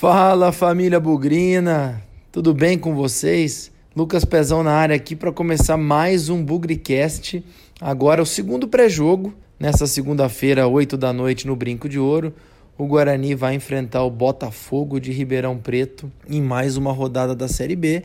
Fala 0.00 0.50
família 0.50 0.98
Bugrina, 0.98 2.02
tudo 2.32 2.54
bem 2.54 2.78
com 2.78 2.94
vocês? 2.94 3.70
Lucas 3.94 4.24
Pezão 4.24 4.62
na 4.62 4.72
área 4.72 4.96
aqui 4.96 5.14
para 5.14 5.30
começar 5.30 5.76
mais 5.76 6.30
um 6.30 6.42
Bugricast. 6.42 7.44
Agora 7.78 8.22
o 8.22 8.24
segundo 8.24 8.66
pré-jogo, 8.66 9.34
nessa 9.58 9.86
segunda-feira, 9.86 10.66
8 10.66 10.96
da 10.96 11.12
noite, 11.12 11.46
no 11.46 11.54
Brinco 11.54 11.86
de 11.86 11.98
Ouro. 11.98 12.32
O 12.78 12.86
Guarani 12.86 13.34
vai 13.34 13.54
enfrentar 13.54 14.02
o 14.02 14.10
Botafogo 14.10 14.98
de 14.98 15.12
Ribeirão 15.12 15.58
Preto 15.58 16.10
em 16.26 16.40
mais 16.40 16.78
uma 16.78 16.92
rodada 16.92 17.34
da 17.34 17.46
Série 17.46 17.76
B, 17.76 18.02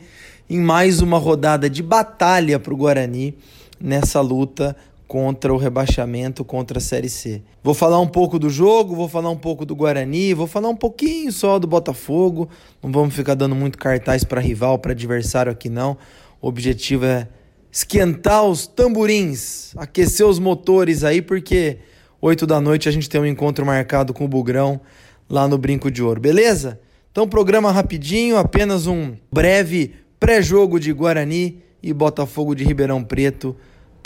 em 0.50 0.60
mais 0.60 1.00
uma 1.00 1.16
rodada 1.16 1.70
de 1.70 1.82
batalha 1.82 2.58
para 2.58 2.74
o 2.74 2.76
Guarani 2.76 3.34
nessa 3.80 4.20
luta 4.20 4.76
contra 5.06 5.54
o 5.54 5.56
rebaixamento, 5.56 6.44
contra 6.44 6.78
a 6.78 6.80
Série 6.80 7.08
C. 7.08 7.42
Vou 7.62 7.74
falar 7.74 8.00
um 8.00 8.08
pouco 8.08 8.38
do 8.38 8.50
jogo, 8.50 8.94
vou 8.94 9.08
falar 9.08 9.30
um 9.30 9.36
pouco 9.36 9.64
do 9.64 9.74
Guarani, 9.74 10.34
vou 10.34 10.46
falar 10.46 10.68
um 10.68 10.76
pouquinho 10.76 11.30
só 11.32 11.58
do 11.58 11.66
Botafogo. 11.66 12.48
Não 12.82 12.90
vamos 12.90 13.14
ficar 13.14 13.34
dando 13.34 13.54
muito 13.54 13.78
cartaz 13.78 14.24
para 14.24 14.40
rival, 14.40 14.78
para 14.78 14.92
adversário 14.92 15.52
aqui 15.52 15.68
não. 15.68 15.96
O 16.40 16.48
objetivo 16.48 17.04
é 17.04 17.28
esquentar 17.70 18.44
os 18.44 18.66
tamborins, 18.66 19.76
aquecer 19.76 20.26
os 20.26 20.38
motores 20.38 21.04
aí, 21.04 21.22
porque 21.22 21.78
8 22.20 22.46
da 22.46 22.60
noite 22.60 22.88
a 22.88 22.92
gente 22.92 23.08
tem 23.08 23.20
um 23.20 23.26
encontro 23.26 23.64
marcado 23.64 24.12
com 24.12 24.24
o 24.24 24.28
Bugrão 24.28 24.80
lá 25.28 25.46
no 25.46 25.58
Brinco 25.58 25.90
de 25.90 26.02
Ouro, 26.02 26.20
beleza? 26.20 26.80
Então, 27.12 27.28
programa 27.28 27.70
rapidinho, 27.70 28.36
apenas 28.36 28.86
um 28.86 29.14
breve 29.32 29.94
pré-jogo 30.18 30.78
de 30.80 30.92
Guarani 30.92 31.62
e 31.82 31.92
Botafogo 31.92 32.54
de 32.54 32.64
Ribeirão 32.64 33.02
Preto 33.02 33.56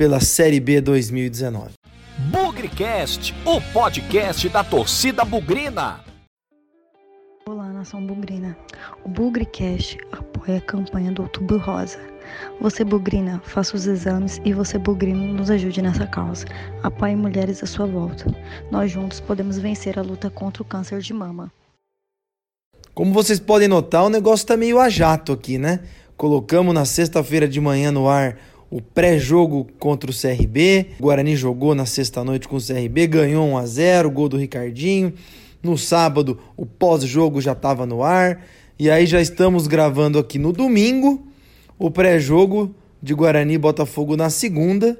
pela 0.01 0.19
Série 0.19 0.61
B 0.61 0.81
2019. 0.81 1.73
Bugrecast, 2.31 3.35
o 3.45 3.61
podcast 3.71 4.49
da 4.49 4.65
torcida 4.65 5.27
bugrina. 5.27 6.03
Olá, 7.47 7.69
nação 7.69 8.07
bugrina. 8.07 8.57
O 9.05 9.11
Bugrecast 9.11 9.99
apoia 10.11 10.57
a 10.57 10.61
campanha 10.63 11.13
do 11.13 11.21
Outubro 11.21 11.59
Rosa. 11.59 12.01
Você 12.63 12.83
bugrina, 12.83 13.43
faça 13.45 13.77
os 13.77 13.87
exames 13.87 14.41
e 14.43 14.55
você 14.55 14.79
bugrino 14.79 15.35
nos 15.35 15.51
ajude 15.51 15.83
nessa 15.83 16.07
causa. 16.07 16.47
Apoie 16.83 17.15
mulheres 17.15 17.63
à 17.63 17.67
sua 17.67 17.85
volta. 17.85 18.25
Nós 18.71 18.91
juntos 18.91 19.21
podemos 19.21 19.59
vencer 19.59 19.99
a 19.99 20.03
luta 20.03 20.31
contra 20.31 20.63
o 20.63 20.67
câncer 20.67 21.01
de 21.01 21.13
mama. 21.13 21.53
Como 22.95 23.13
vocês 23.13 23.39
podem 23.39 23.69
notar, 23.69 24.05
o 24.05 24.09
negócio 24.09 24.47
tá 24.47 24.57
meio 24.57 24.81
a 24.81 24.89
jato 24.89 25.31
aqui, 25.31 25.59
né? 25.59 25.81
Colocamos 26.17 26.75
na 26.75 26.87
sexta-feira 26.87 27.47
de 27.47 27.61
manhã 27.61 27.93
no 27.93 28.09
ar 28.09 28.39
o 28.71 28.81
pré-jogo 28.81 29.67
contra 29.79 30.11
o 30.11 30.15
CRB. 30.15 30.87
O 31.01 31.03
Guarani 31.03 31.35
jogou 31.35 31.75
na 31.75 31.85
sexta-noite 31.85 32.47
com 32.47 32.57
o 32.57 32.65
CRB, 32.65 33.07
ganhou 33.09 33.49
1 33.49 33.59
a 33.59 33.67
0 33.67 34.11
gol 34.11 34.29
do 34.29 34.37
Ricardinho. 34.37 35.13
No 35.63 35.77
sábado, 35.77 36.39
o 36.57 36.65
pós-jogo 36.65 37.41
já 37.41 37.53
estava 37.53 37.85
no 37.85 38.03
ar. 38.03 38.47
E 38.79 38.89
aí 38.89 39.07
já 39.07 39.21
estamos 39.21 39.67
gravando 39.67 40.19
aqui 40.19 40.39
no 40.39 40.53
domingo 40.53 41.27
o 41.79 41.91
pré-jogo 41.91 42.75
de 43.03 43.13
Guarani 43.13 43.55
e 43.55 43.59
Botafogo 43.59 44.17
na 44.17 44.31
segunda. 44.31 44.97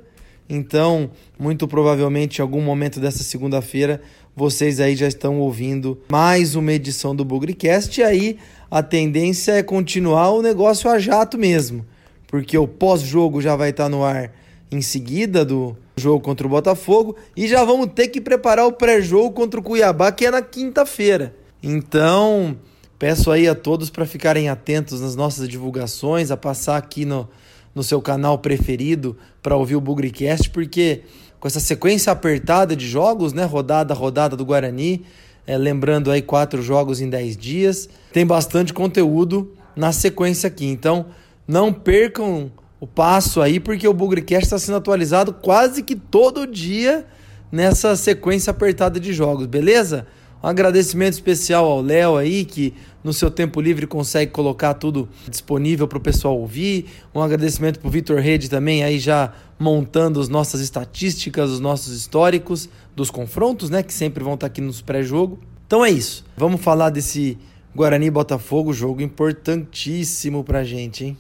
Então, 0.49 1.11
muito 1.39 1.69
provavelmente 1.69 2.39
em 2.39 2.43
algum 2.43 2.61
momento 2.61 2.99
dessa 2.99 3.23
segunda-feira, 3.23 4.03
vocês 4.35 4.81
aí 4.81 4.97
já 4.97 5.07
estão 5.07 5.39
ouvindo 5.39 6.01
mais 6.11 6.57
uma 6.57 6.73
edição 6.73 7.15
do 7.15 7.25
Bugrecast. 7.25 8.01
E 8.01 8.03
aí 8.03 8.37
a 8.69 8.83
tendência 8.83 9.53
é 9.53 9.63
continuar 9.63 10.31
o 10.31 10.43
negócio 10.43 10.91
a 10.91 10.99
jato 10.99 11.39
mesmo 11.39 11.87
porque 12.31 12.57
o 12.57 12.69
pós-jogo 12.69 13.43
já 13.43 13.57
vai 13.57 13.71
estar 13.71 13.89
no 13.89 14.05
ar 14.05 14.33
em 14.71 14.81
seguida 14.81 15.45
do 15.45 15.77
jogo 15.97 16.21
contra 16.21 16.47
o 16.47 16.51
Botafogo 16.51 17.17
e 17.37 17.49
já 17.49 17.65
vamos 17.65 17.89
ter 17.93 18.07
que 18.07 18.21
preparar 18.21 18.67
o 18.67 18.73
pré-jogo 18.73 19.33
contra 19.33 19.59
o 19.59 19.63
Cuiabá, 19.63 20.13
que 20.13 20.25
é 20.25 20.31
na 20.31 20.41
quinta-feira. 20.41 21.35
Então, 21.61 22.57
peço 23.01 23.33
aí 23.33 23.49
a 23.49 23.55
todos 23.55 23.91
para 23.91 24.07
ficarem 24.07 24.49
atentos 24.49 25.01
nas 25.01 25.17
nossas 25.17 25.49
divulgações, 25.49 26.31
a 26.31 26.37
passar 26.37 26.77
aqui 26.77 27.05
no, 27.05 27.29
no 27.75 27.83
seu 27.83 28.01
canal 28.01 28.39
preferido 28.39 29.17
para 29.43 29.57
ouvir 29.57 29.75
o 29.75 29.81
Bugricast, 29.81 30.51
porque 30.51 31.03
com 31.41 31.49
essa 31.49 31.59
sequência 31.59 32.13
apertada 32.13 32.77
de 32.77 32.87
jogos, 32.87 33.33
né, 33.33 33.45
rodada 33.45 33.93
rodada 33.93 34.37
do 34.37 34.45
Guarani, 34.45 35.05
é, 35.47 35.59
lembrando 35.59 36.13
aí 36.13 36.23
quatro 36.23 36.63
jogos 36.63 37.01
em 37.01 37.11
dez 37.11 37.37
dias, 37.37 37.89
tem 38.13 38.25
bastante 38.25 38.73
conteúdo 38.73 39.53
na 39.75 39.91
sequência 39.91 40.47
aqui. 40.47 40.67
Então, 40.67 41.07
não 41.51 41.73
percam 41.73 42.49
o 42.79 42.87
passo 42.87 43.41
aí, 43.41 43.59
porque 43.59 43.87
o 43.89 43.93
Bugrecast 43.93 44.45
está 44.45 44.57
sendo 44.57 44.77
atualizado 44.77 45.33
quase 45.33 45.83
que 45.83 45.97
todo 45.97 46.47
dia 46.47 47.05
nessa 47.51 47.97
sequência 47.97 48.53
apertada 48.53 49.01
de 49.01 49.13
jogos, 49.13 49.47
beleza? 49.47 50.07
Um 50.41 50.47
agradecimento 50.47 51.15
especial 51.15 51.67
ao 51.67 51.83
Léo 51.83 52.17
aí, 52.17 52.45
que 52.45 52.73
no 53.03 53.13
seu 53.13 53.33
tempo 53.33 53.61
livre 53.61 53.85
consegue 53.85 54.31
colocar 54.31 54.75
tudo 54.75 55.09
disponível 55.29 55.89
para 55.89 55.99
o 55.99 56.01
pessoal 56.01 56.39
ouvir. 56.39 56.87
Um 57.13 57.21
agradecimento 57.21 57.81
para 57.81 57.89
o 57.89 57.91
Vitor 57.91 58.21
Rede 58.21 58.49
também, 58.49 58.85
aí 58.85 59.01
já 59.01 59.33
montando 59.59 60.21
as 60.21 60.29
nossas 60.29 60.61
estatísticas, 60.61 61.51
os 61.51 61.59
nossos 61.59 61.93
históricos 61.95 62.69
dos 62.95 63.11
confrontos, 63.11 63.69
né? 63.69 63.83
Que 63.83 63.93
sempre 63.93 64.23
vão 64.23 64.35
estar 64.35 64.47
tá 64.47 64.53
aqui 64.53 64.61
nos 64.61 64.81
pré-jogo. 64.81 65.41
Então 65.67 65.85
é 65.85 65.91
isso. 65.91 66.25
Vamos 66.37 66.61
falar 66.61 66.91
desse 66.91 67.37
Guarani 67.75 68.09
Botafogo, 68.09 68.73
jogo 68.73 69.03
importantíssimo 69.03 70.45
pra 70.45 70.63
gente, 70.63 71.05
hein? 71.05 71.19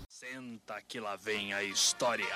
Que 0.90 0.98
lá 0.98 1.16
vem 1.24 1.52
a 1.52 1.62
história. 1.62 2.26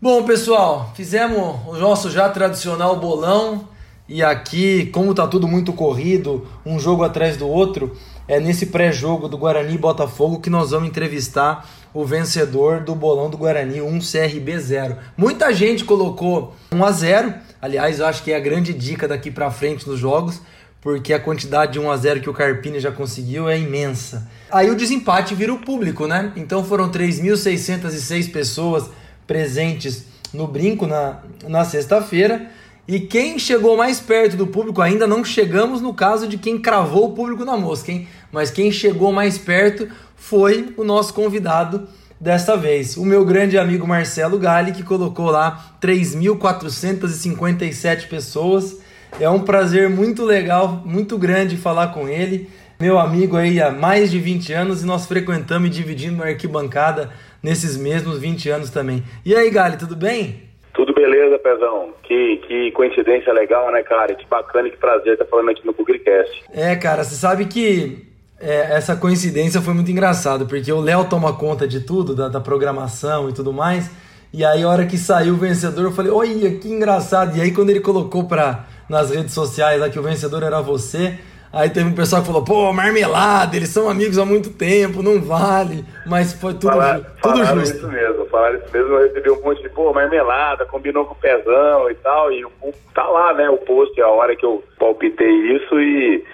Bom, 0.00 0.24
pessoal, 0.24 0.90
fizemos 0.94 1.60
o 1.66 1.76
nosso 1.76 2.10
já 2.10 2.30
tradicional 2.30 2.96
bolão 2.96 3.68
e 4.08 4.22
aqui, 4.22 4.86
como 4.86 5.14
tá 5.14 5.26
tudo 5.28 5.46
muito 5.46 5.74
corrido, 5.74 6.48
um 6.64 6.80
jogo 6.80 7.04
atrás 7.04 7.36
do 7.36 7.46
outro, 7.46 7.94
é 8.26 8.40
nesse 8.40 8.66
pré-jogo 8.66 9.28
do 9.28 9.36
Guarani 9.36 9.76
Botafogo 9.76 10.40
que 10.40 10.48
nós 10.48 10.70
vamos 10.70 10.88
entrevistar 10.88 11.68
o 11.92 12.06
vencedor 12.06 12.80
do 12.80 12.94
bolão 12.94 13.28
do 13.28 13.36
Guarani 13.36 13.82
1 13.82 13.98
CRB 13.98 14.58
0. 14.58 14.96
Muita 15.14 15.52
gente 15.52 15.84
colocou 15.84 16.54
1 16.72 16.82
a 16.82 16.90
0. 16.90 17.34
Aliás, 17.60 17.98
eu 17.98 18.06
acho 18.06 18.22
que 18.22 18.32
é 18.32 18.36
a 18.36 18.40
grande 18.40 18.72
dica 18.72 19.06
daqui 19.06 19.30
para 19.30 19.50
frente 19.50 19.86
nos 19.86 19.98
jogos 20.00 20.40
porque 20.82 21.14
a 21.14 21.20
quantidade 21.20 21.74
de 21.74 21.78
1 21.78 21.90
a 21.90 21.96
0 21.96 22.20
que 22.20 22.28
o 22.28 22.34
Carpini 22.34 22.80
já 22.80 22.90
conseguiu 22.90 23.48
é 23.48 23.56
imensa. 23.58 24.28
Aí 24.50 24.68
o 24.68 24.74
desempate 24.74 25.32
vira 25.32 25.54
o 25.54 25.58
público, 25.58 26.08
né? 26.08 26.32
Então 26.34 26.64
foram 26.64 26.90
3.606 26.90 28.32
pessoas 28.32 28.90
presentes 29.24 30.06
no 30.34 30.48
brinco 30.48 30.84
na, 30.86 31.20
na 31.48 31.64
sexta-feira. 31.64 32.50
E 32.86 32.98
quem 32.98 33.38
chegou 33.38 33.76
mais 33.76 34.00
perto 34.00 34.36
do 34.36 34.48
público, 34.48 34.82
ainda 34.82 35.06
não 35.06 35.24
chegamos 35.24 35.80
no 35.80 35.94
caso 35.94 36.26
de 36.26 36.36
quem 36.36 36.58
cravou 36.58 37.10
o 37.10 37.12
público 37.12 37.44
na 37.44 37.56
mosca, 37.56 37.92
hein? 37.92 38.08
Mas 38.32 38.50
quem 38.50 38.72
chegou 38.72 39.12
mais 39.12 39.38
perto 39.38 39.88
foi 40.16 40.74
o 40.76 40.82
nosso 40.82 41.14
convidado 41.14 41.86
desta 42.20 42.56
vez, 42.56 42.96
o 42.96 43.04
meu 43.04 43.24
grande 43.24 43.56
amigo 43.56 43.86
Marcelo 43.86 44.36
Gali, 44.36 44.72
que 44.72 44.82
colocou 44.82 45.30
lá 45.30 45.76
3.457 45.80 48.08
pessoas. 48.08 48.81
É 49.20 49.28
um 49.28 49.40
prazer 49.40 49.88
muito 49.88 50.24
legal, 50.24 50.82
muito 50.84 51.18
grande 51.18 51.56
falar 51.56 51.88
com 51.88 52.08
ele. 52.08 52.48
Meu 52.80 52.98
amigo 52.98 53.36
aí 53.36 53.60
há 53.60 53.70
mais 53.70 54.10
de 54.10 54.18
20 54.18 54.52
anos 54.52 54.82
e 54.82 54.86
nós 54.86 55.06
frequentamos 55.06 55.68
e 55.68 55.70
dividimos 55.70 56.24
a 56.24 56.28
arquibancada 56.28 57.10
nesses 57.42 57.76
mesmos 57.76 58.18
20 58.18 58.48
anos 58.50 58.70
também. 58.70 59.02
E 59.24 59.34
aí, 59.34 59.50
Gali, 59.50 59.76
tudo 59.76 59.94
bem? 59.94 60.42
Tudo 60.74 60.94
beleza, 60.94 61.38
Pezão. 61.38 61.90
Que, 62.02 62.38
que 62.48 62.72
coincidência 62.72 63.32
legal, 63.32 63.70
né, 63.70 63.82
cara? 63.82 64.14
Que 64.14 64.26
bacana, 64.26 64.70
que 64.70 64.76
prazer 64.78 65.12
estar 65.12 65.26
falando 65.26 65.50
aqui 65.50 65.64
no 65.66 65.72
Bugrecast. 65.72 66.42
É, 66.52 66.74
cara, 66.74 67.04
você 67.04 67.14
sabe 67.14 67.44
que 67.44 68.08
é, 68.40 68.74
essa 68.74 68.96
coincidência 68.96 69.60
foi 69.60 69.74
muito 69.74 69.90
engraçada, 69.90 70.44
porque 70.44 70.72
o 70.72 70.80
Léo 70.80 71.04
toma 71.04 71.34
conta 71.34 71.68
de 71.68 71.80
tudo, 71.80 72.14
da, 72.14 72.28
da 72.28 72.40
programação 72.40 73.28
e 73.28 73.32
tudo 73.32 73.52
mais. 73.52 73.90
E 74.32 74.44
aí, 74.44 74.62
a 74.62 74.68
hora 74.68 74.86
que 74.86 74.96
saiu 74.96 75.34
o 75.34 75.36
vencedor, 75.36 75.84
eu 75.84 75.92
falei, 75.92 76.10
olha, 76.10 76.50
que 76.58 76.68
engraçado. 76.68 77.36
E 77.36 77.40
aí, 77.40 77.52
quando 77.52 77.68
ele 77.68 77.80
colocou 77.80 78.24
pra 78.26 78.66
nas 78.92 79.10
redes 79.10 79.32
sociais 79.32 79.80
lá 79.80 79.88
que 79.88 79.98
o 79.98 80.02
vencedor 80.02 80.42
era 80.42 80.60
você. 80.60 81.18
Aí 81.50 81.68
teve 81.68 81.86
um 81.86 81.94
pessoal 81.94 82.22
que 82.22 82.28
falou, 82.28 82.44
pô, 82.44 82.72
marmelada, 82.72 83.56
eles 83.56 83.68
são 83.70 83.88
amigos 83.88 84.18
há 84.18 84.24
muito 84.24 84.50
tempo, 84.50 85.02
não 85.02 85.20
vale. 85.20 85.84
Mas 86.06 86.32
foi 86.32 86.54
tudo, 86.54 86.68
Falar, 86.68 87.00
tudo 87.22 87.44
justo. 87.44 87.76
isso 87.76 87.88
mesmo, 87.88 88.26
falaram 88.26 88.58
isso 88.58 88.72
mesmo, 88.72 88.88
eu 88.94 89.02
recebi 89.02 89.30
um 89.30 89.42
monte 89.42 89.62
de, 89.62 89.68
pô, 89.70 89.92
marmelada, 89.92 90.64
combinou 90.66 91.04
com 91.04 91.12
o 91.12 91.16
pezão 91.16 91.90
e 91.90 91.94
tal. 91.96 92.32
E 92.32 92.44
o, 92.44 92.50
tá 92.94 93.06
lá, 93.06 93.34
né, 93.34 93.50
o 93.50 93.58
post, 93.58 94.00
a 94.00 94.08
hora 94.08 94.36
que 94.36 94.44
eu 94.44 94.62
palpitei 94.78 95.56
isso 95.56 95.78
e 95.80 96.24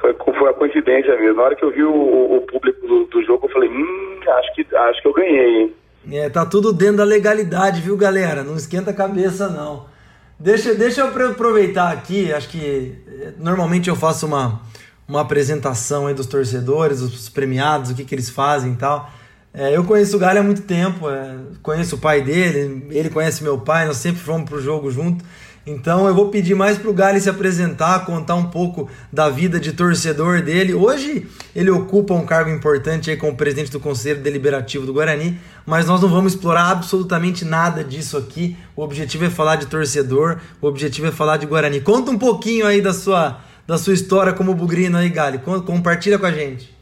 foi, 0.00 0.14
foi 0.14 0.50
a 0.50 0.54
coincidência 0.54 1.16
mesmo. 1.16 1.36
Na 1.36 1.42
hora 1.42 1.56
que 1.56 1.64
eu 1.64 1.70
vi 1.70 1.82
o, 1.82 2.36
o 2.36 2.40
público 2.42 2.86
do, 2.86 3.04
do, 3.06 3.22
jogo, 3.24 3.46
eu 3.46 3.52
falei, 3.52 3.68
hum, 3.68 4.20
acho 4.38 4.54
que, 4.54 4.76
acho 4.76 5.02
que 5.02 5.08
eu 5.08 5.12
ganhei, 5.12 5.62
hein. 5.62 5.74
É, 6.12 6.28
tá 6.28 6.44
tudo 6.44 6.72
dentro 6.72 6.98
da 6.98 7.04
legalidade, 7.04 7.80
viu, 7.80 7.96
galera? 7.96 8.42
Não 8.42 8.56
esquenta 8.56 8.90
a 8.90 8.94
cabeça, 8.94 9.48
não. 9.48 9.91
Deixa, 10.38 10.74
deixa 10.74 11.02
eu 11.02 11.08
aproveitar 11.30 11.92
aqui, 11.92 12.32
acho 12.32 12.48
que 12.48 12.98
eh, 13.06 13.32
normalmente 13.38 13.88
eu 13.88 13.94
faço 13.94 14.26
uma, 14.26 14.60
uma 15.06 15.20
apresentação 15.20 16.06
aí 16.06 16.14
dos 16.14 16.26
torcedores, 16.26 17.00
dos 17.00 17.28
premiados, 17.28 17.90
o 17.90 17.94
que, 17.94 18.04
que 18.04 18.14
eles 18.14 18.28
fazem 18.28 18.72
e 18.72 18.76
tal. 18.76 19.10
É, 19.54 19.76
eu 19.76 19.84
conheço 19.84 20.16
o 20.16 20.18
Galho 20.18 20.40
há 20.40 20.42
muito 20.42 20.62
tempo, 20.62 21.10
é, 21.10 21.36
conheço 21.62 21.96
o 21.96 21.98
pai 21.98 22.22
dele, 22.22 22.86
ele 22.90 23.10
conhece 23.10 23.42
meu 23.42 23.58
pai, 23.58 23.86
nós 23.86 23.98
sempre 23.98 24.22
fomos 24.22 24.48
pro 24.48 24.60
jogo 24.60 24.90
junto. 24.90 25.24
Então 25.64 26.08
eu 26.08 26.14
vou 26.14 26.28
pedir 26.28 26.56
mais 26.56 26.76
para 26.76 26.90
o 26.90 26.92
Gali 26.92 27.20
se 27.20 27.30
apresentar, 27.30 28.04
contar 28.04 28.34
um 28.34 28.50
pouco 28.50 28.90
da 29.12 29.28
vida 29.28 29.60
de 29.60 29.72
torcedor 29.72 30.42
dele. 30.42 30.74
Hoje 30.74 31.28
ele 31.54 31.70
ocupa 31.70 32.14
um 32.14 32.26
cargo 32.26 32.50
importante 32.50 33.10
aí 33.10 33.16
como 33.16 33.36
presidente 33.36 33.70
do 33.70 33.78
Conselho 33.78 34.20
Deliberativo 34.20 34.84
do 34.84 34.92
Guarani, 34.92 35.38
mas 35.64 35.86
nós 35.86 36.02
não 36.02 36.08
vamos 36.08 36.34
explorar 36.34 36.72
absolutamente 36.72 37.44
nada 37.44 37.84
disso 37.84 38.18
aqui. 38.18 38.56
O 38.74 38.82
objetivo 38.82 39.24
é 39.24 39.30
falar 39.30 39.54
de 39.54 39.68
torcedor, 39.68 40.38
o 40.60 40.66
objetivo 40.66 41.06
é 41.06 41.12
falar 41.12 41.36
de 41.36 41.46
Guarani. 41.46 41.80
Conta 41.80 42.10
um 42.10 42.18
pouquinho 42.18 42.66
aí 42.66 42.80
da 42.80 42.92
sua, 42.92 43.38
da 43.64 43.78
sua 43.78 43.94
história 43.94 44.32
como 44.32 44.54
bugrino 44.54 44.98
aí, 44.98 45.10
Gali. 45.10 45.38
Compartilha 45.38 46.18
com 46.18 46.26
a 46.26 46.32
gente. 46.32 46.76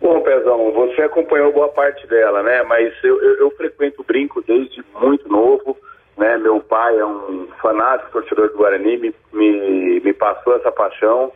Bom, 0.00 0.20
Pezão, 0.20 0.70
você 0.70 1.02
acompanhou 1.02 1.52
boa 1.52 1.68
parte 1.68 2.06
dela, 2.06 2.44
né? 2.44 2.62
Mas 2.62 2.94
eu, 3.02 3.20
eu, 3.20 3.38
eu 3.38 3.50
frequento 3.56 4.02
o 4.02 4.04
brinco 4.04 4.40
desde 4.46 4.84
muito 5.00 5.28
novo. 5.28 5.76
Né? 6.16 6.38
Meu 6.38 6.60
pai 6.60 6.98
é 6.98 7.04
um 7.04 7.48
fanático 7.60 8.12
torcedor 8.12 8.50
do 8.50 8.58
Guarani, 8.58 8.98
me, 8.98 9.14
me, 9.32 10.00
me 10.00 10.12
passou 10.12 10.56
essa 10.56 10.70
paixão. 10.70 11.32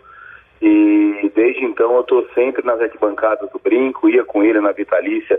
E 0.60 1.30
desde 1.34 1.64
então 1.64 1.94
eu 1.94 2.00
estou 2.00 2.26
sempre 2.34 2.64
nas 2.64 2.80
arquibancadas 2.80 3.50
do 3.50 3.58
brinco, 3.58 4.08
ia 4.08 4.24
com 4.24 4.42
ele 4.42 4.60
na 4.60 4.72
Vitalícia 4.72 5.38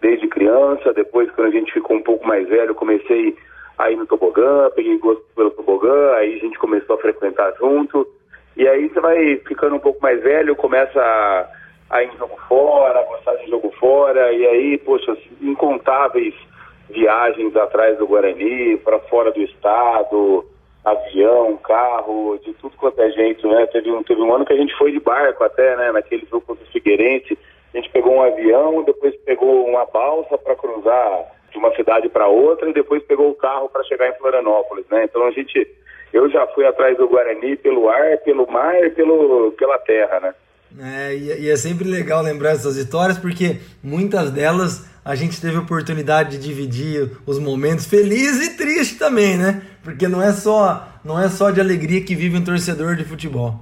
desde 0.00 0.28
criança. 0.28 0.92
Depois, 0.92 1.30
quando 1.32 1.48
a 1.48 1.50
gente 1.50 1.72
ficou 1.72 1.96
um 1.96 2.02
pouco 2.02 2.26
mais 2.26 2.48
velho, 2.48 2.74
comecei 2.74 3.36
a 3.78 3.90
ir 3.90 3.96
no 3.96 4.06
tobogã, 4.06 4.70
peguei 4.74 4.98
gosto 4.98 5.24
pelo 5.34 5.50
tobogã, 5.50 6.14
aí 6.14 6.36
a 6.36 6.38
gente 6.38 6.58
começou 6.58 6.96
a 6.96 7.00
frequentar 7.00 7.52
junto. 7.58 8.06
E 8.56 8.68
aí 8.68 8.88
você 8.88 9.00
vai 9.00 9.36
ficando 9.46 9.76
um 9.76 9.80
pouco 9.80 10.00
mais 10.02 10.22
velho, 10.22 10.54
começa 10.54 11.00
a, 11.00 11.46
a 11.90 12.02
ir 12.02 12.10
em 12.12 12.18
jogo 12.18 12.38
fora, 12.46 13.00
a 13.00 13.04
gostar 13.04 13.34
de 13.36 13.48
jogo 13.48 13.72
fora, 13.78 14.32
e 14.32 14.46
aí, 14.46 14.78
poxa, 14.78 15.16
incontáveis 15.40 16.34
viagens 16.92 17.54
atrás 17.56 17.98
do 17.98 18.06
Guarani, 18.06 18.76
para 18.78 18.98
fora 19.00 19.30
do 19.32 19.40
estado, 19.40 20.44
avião, 20.84 21.56
carro, 21.58 22.38
de 22.44 22.52
tudo 22.54 22.76
quanto 22.76 23.00
é 23.00 23.10
gente, 23.10 23.46
né? 23.46 23.66
Teve 23.66 23.90
um, 23.90 24.02
teve 24.02 24.20
um 24.20 24.34
ano 24.34 24.44
que 24.44 24.52
a 24.52 24.56
gente 24.56 24.76
foi 24.76 24.92
de 24.92 25.00
barco 25.00 25.44
até, 25.44 25.76
né? 25.76 25.92
Naquele 25.92 26.26
jogo 26.30 26.44
contra 26.46 26.64
o 26.64 26.72
Figueirense, 26.72 27.38
a 27.72 27.76
gente 27.76 27.90
pegou 27.90 28.14
um 28.14 28.22
avião, 28.22 28.82
depois 28.82 29.14
pegou 29.24 29.66
uma 29.66 29.84
balsa 29.86 30.36
para 30.38 30.56
cruzar 30.56 31.26
de 31.52 31.58
uma 31.58 31.74
cidade 31.74 32.08
para 32.08 32.28
outra 32.28 32.68
e 32.68 32.72
depois 32.72 33.02
pegou 33.02 33.30
o 33.30 33.34
carro 33.34 33.68
para 33.68 33.84
chegar 33.84 34.08
em 34.08 34.18
Florianópolis, 34.18 34.86
né? 34.90 35.04
Então 35.04 35.26
a 35.26 35.30
gente, 35.30 35.68
eu 36.12 36.28
já 36.30 36.46
fui 36.48 36.66
atrás 36.66 36.96
do 36.96 37.08
Guarani 37.08 37.56
pelo 37.56 37.88
ar, 37.88 38.18
pelo 38.18 38.50
mar 38.50 38.74
e 38.82 38.90
pelo, 38.90 39.52
pela 39.52 39.78
terra, 39.78 40.20
né? 40.20 40.34
É, 40.78 41.14
e 41.16 41.50
é 41.50 41.56
sempre 41.56 41.88
legal 41.88 42.22
lembrar 42.22 42.50
essas 42.50 42.76
histórias 42.76 43.18
porque 43.18 43.58
muitas 43.82 44.30
delas 44.30 44.88
a 45.04 45.14
gente 45.14 45.40
teve 45.40 45.56
a 45.56 45.60
oportunidade 45.60 46.38
de 46.38 46.46
dividir 46.46 47.10
os 47.26 47.38
momentos 47.38 47.86
felizes 47.86 48.48
e 48.48 48.56
tristes 48.56 48.98
também, 48.98 49.36
né? 49.36 49.62
Porque 49.82 50.06
não 50.06 50.22
é 50.22 50.32
só 50.32 50.86
não 51.04 51.18
é 51.18 51.28
só 51.28 51.50
de 51.50 51.60
alegria 51.60 52.04
que 52.04 52.14
vive 52.14 52.36
um 52.36 52.44
torcedor 52.44 52.94
de 52.96 53.04
futebol. 53.04 53.54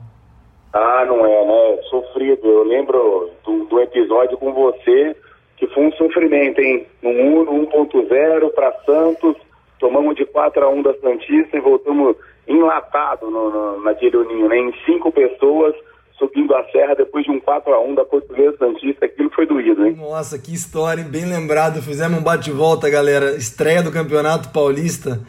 Ah, 0.72 1.04
não 1.06 1.24
é, 1.24 1.44
né? 1.44 1.82
Sofrido. 1.88 2.46
Eu 2.46 2.64
lembro 2.64 3.30
do, 3.44 3.64
do 3.64 3.80
episódio 3.80 4.36
com 4.36 4.52
você 4.52 5.16
que 5.56 5.66
foi 5.68 5.86
um 5.86 5.92
sofrimento, 5.92 6.60
hein? 6.60 6.86
No 7.02 7.10
Uno 7.10 7.66
1.0 7.66 8.52
para 8.52 8.72
Santos, 8.84 9.36
tomamos 9.78 10.14
de 10.16 10.24
4 10.24 10.64
a 10.64 10.68
1 10.68 10.82
da 10.82 10.94
Santista 10.94 11.56
e 11.56 11.60
voltamos 11.60 12.16
enlatado 12.46 13.30
no, 13.30 13.50
no, 13.50 13.82
naquele 13.82 14.16
uninho, 14.16 14.48
né? 14.48 14.58
Em 14.58 14.72
cinco 14.84 15.10
pessoas 15.10 15.74
subindo 16.18 16.54
a 16.54 16.62
serra 16.70 16.94
depois 16.94 17.24
de 17.24 17.30
um 17.30 17.40
4 17.40 17.72
a 17.72 17.80
1 17.80 17.94
da 17.94 18.04
Portuguesa 18.04 18.58
Santista, 18.58 19.06
aquilo 19.06 19.30
foi 19.30 19.46
doído, 19.46 19.86
hein? 19.86 19.96
Nossa, 19.96 20.38
que 20.38 20.52
história, 20.52 21.04
bem 21.04 21.24
lembrado. 21.24 21.80
Fizemos 21.80 22.18
um 22.18 22.22
bate-volta, 22.22 22.90
galera. 22.90 23.36
Estreia 23.36 23.82
do 23.82 23.92
Campeonato 23.92 24.50
Paulista 24.50 25.20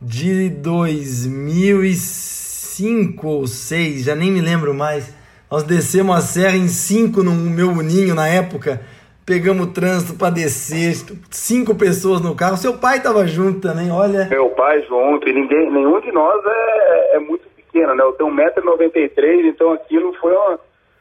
de 0.00 0.48
2005 0.48 3.28
ou 3.28 3.46
6, 3.46 4.04
já 4.04 4.16
nem 4.16 4.32
me 4.32 4.40
lembro 4.40 4.72
mais. 4.72 5.14
Nós 5.50 5.62
descemos 5.62 6.16
a 6.16 6.20
serra 6.20 6.56
em 6.56 6.68
5 6.68 7.22
no 7.22 7.32
meu 7.32 7.68
uninho 7.68 8.14
na 8.14 8.26
época. 8.28 8.80
Pegamos 9.26 9.66
o 9.66 9.72
trânsito 9.72 10.18
para 10.18 10.30
descer, 10.30 10.94
cinco 11.30 11.74
pessoas 11.74 12.20
no 12.20 12.34
carro. 12.34 12.56
Seu 12.56 12.78
pai 12.78 12.96
estava 12.96 13.26
junto 13.28 13.60
também, 13.60 13.92
olha. 13.92 14.26
Meu 14.28 14.48
pai 14.50 14.82
junto, 14.88 15.28
e 15.28 15.32
ninguém, 15.32 15.70
nenhum 15.70 16.00
de 16.00 16.10
nós 16.10 16.42
é, 16.44 17.16
é 17.16 17.20
muito 17.20 17.46
pequena, 17.70 17.94
né? 17.94 18.02
Eu 18.02 18.12
tenho 18.12 18.30
1,93m, 18.30 19.46
então 19.46 19.72
aquilo 19.72 20.12
foi 20.14 20.32
uma, 20.32 20.58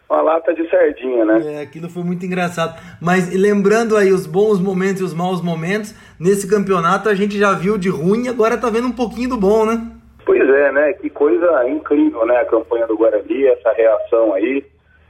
uma 0.10 0.22
lata 0.22 0.54
de 0.54 0.70
sardinha, 0.70 1.26
né? 1.26 1.56
É, 1.56 1.62
aquilo 1.62 1.90
foi 1.90 2.04
muito 2.04 2.26
engraçado. 2.26 2.80
Mas 3.02 3.34
lembrando 3.34 3.98
aí 3.98 4.12
os 4.12 4.28
bons 4.28 4.60
momentos 4.60 5.02
e 5.02 5.04
os 5.04 5.14
maus 5.14 5.42
momentos, 5.42 5.94
nesse 6.20 6.50
campeonato 6.50 7.10
a 7.10 7.16
gente 7.16 7.38
já 7.38 7.54
viu 7.54 7.78
de 7.78 7.90
ruim 7.90 8.26
e 8.26 8.30
agora 8.30 8.58
tá 8.58 8.70
vendo 8.70 8.88
um 8.88 8.96
pouquinho 8.96 9.30
do 9.30 9.38
bom, 9.38 9.66
né? 9.66 9.82
Pois 10.26 10.48
é, 10.48 10.72
né? 10.72 10.94
Que 10.94 11.10
coisa 11.10 11.68
incrível, 11.68 12.26
né? 12.26 12.38
A 12.38 12.46
campanha 12.46 12.86
do 12.88 12.98
Guarani, 12.98 13.48
essa 13.48 13.72
reação 13.74 14.34
aí, 14.34 14.64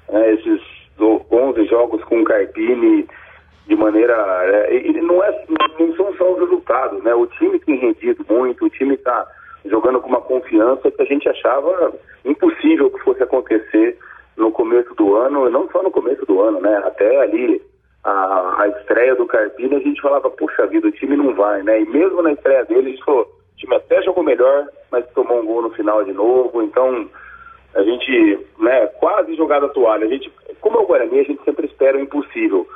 né? 0.09 0.33
esses 0.33 0.61
11 0.99 1.65
jogos 1.65 2.03
com 2.05 2.21
o 2.21 2.23
Carpini 2.23 3.07
de 3.67 3.75
maneira. 3.75 4.15
É, 4.45 4.77
e 4.77 5.01
não, 5.01 5.23
é, 5.23 5.45
não 5.79 5.93
são 5.95 6.13
só 6.15 6.33
os 6.33 6.39
resultados, 6.39 7.03
né? 7.03 7.13
O 7.13 7.27
time 7.27 7.59
tem 7.59 7.75
rendido 7.77 8.25
muito, 8.29 8.65
o 8.65 8.69
time 8.69 8.95
está 8.95 9.25
jogando 9.65 9.99
com 9.99 10.09
uma 10.09 10.21
confiança 10.21 10.91
que 10.91 11.01
a 11.01 11.05
gente 11.05 11.27
achava 11.27 11.93
impossível 12.25 12.89
que 12.91 12.99
fosse 12.99 13.21
acontecer 13.23 13.97
no 14.37 14.51
começo 14.51 14.93
do 14.95 15.15
ano, 15.15 15.49
não 15.49 15.69
só 15.69 15.83
no 15.83 15.91
começo 15.91 16.25
do 16.25 16.41
ano, 16.41 16.61
né? 16.61 16.81
Até 16.85 17.21
ali 17.21 17.61
a, 18.03 18.63
a 18.63 18.67
estreia 18.69 19.15
do 19.15 19.25
Carpini, 19.25 19.75
a 19.75 19.79
gente 19.79 20.01
falava, 20.01 20.29
puxa 20.29 20.67
vida, 20.67 20.87
o 20.87 20.91
time 20.91 21.17
não 21.17 21.33
vai, 21.35 21.61
né? 21.63 21.81
E 21.81 21.85
mesmo 21.85 22.21
na 22.21 22.31
estreia 22.31 22.63
dele, 22.65 22.87
a 22.87 22.91
gente 22.91 23.03
falou, 23.03 23.23
o 23.23 23.57
time 23.57 23.75
até 23.75 24.01
jogou 24.01 24.23
melhor, 24.23 24.67
mas 24.91 25.05
tomou 25.09 25.41
um 25.41 25.45
gol 25.45 25.61
no 25.61 25.71
final 25.71 26.03
de 26.03 26.13
novo, 26.13 26.61
então 26.61 27.09
a 27.75 27.83
gente, 27.83 28.47
né, 28.57 28.87
quase 28.99 29.35
jogada 29.35 29.65
a 29.65 29.69
toalha. 29.69 30.05
A 30.05 30.09
gente, 30.09 30.31
como 30.61 30.77
é 30.77 30.81
o 30.81 30.87
Guarani, 30.87 31.19
a 31.19 31.23
gente 31.23 31.43
sempre 31.43 31.67
espera 31.67 31.97
o 31.97 32.01
impossível, 32.01 32.67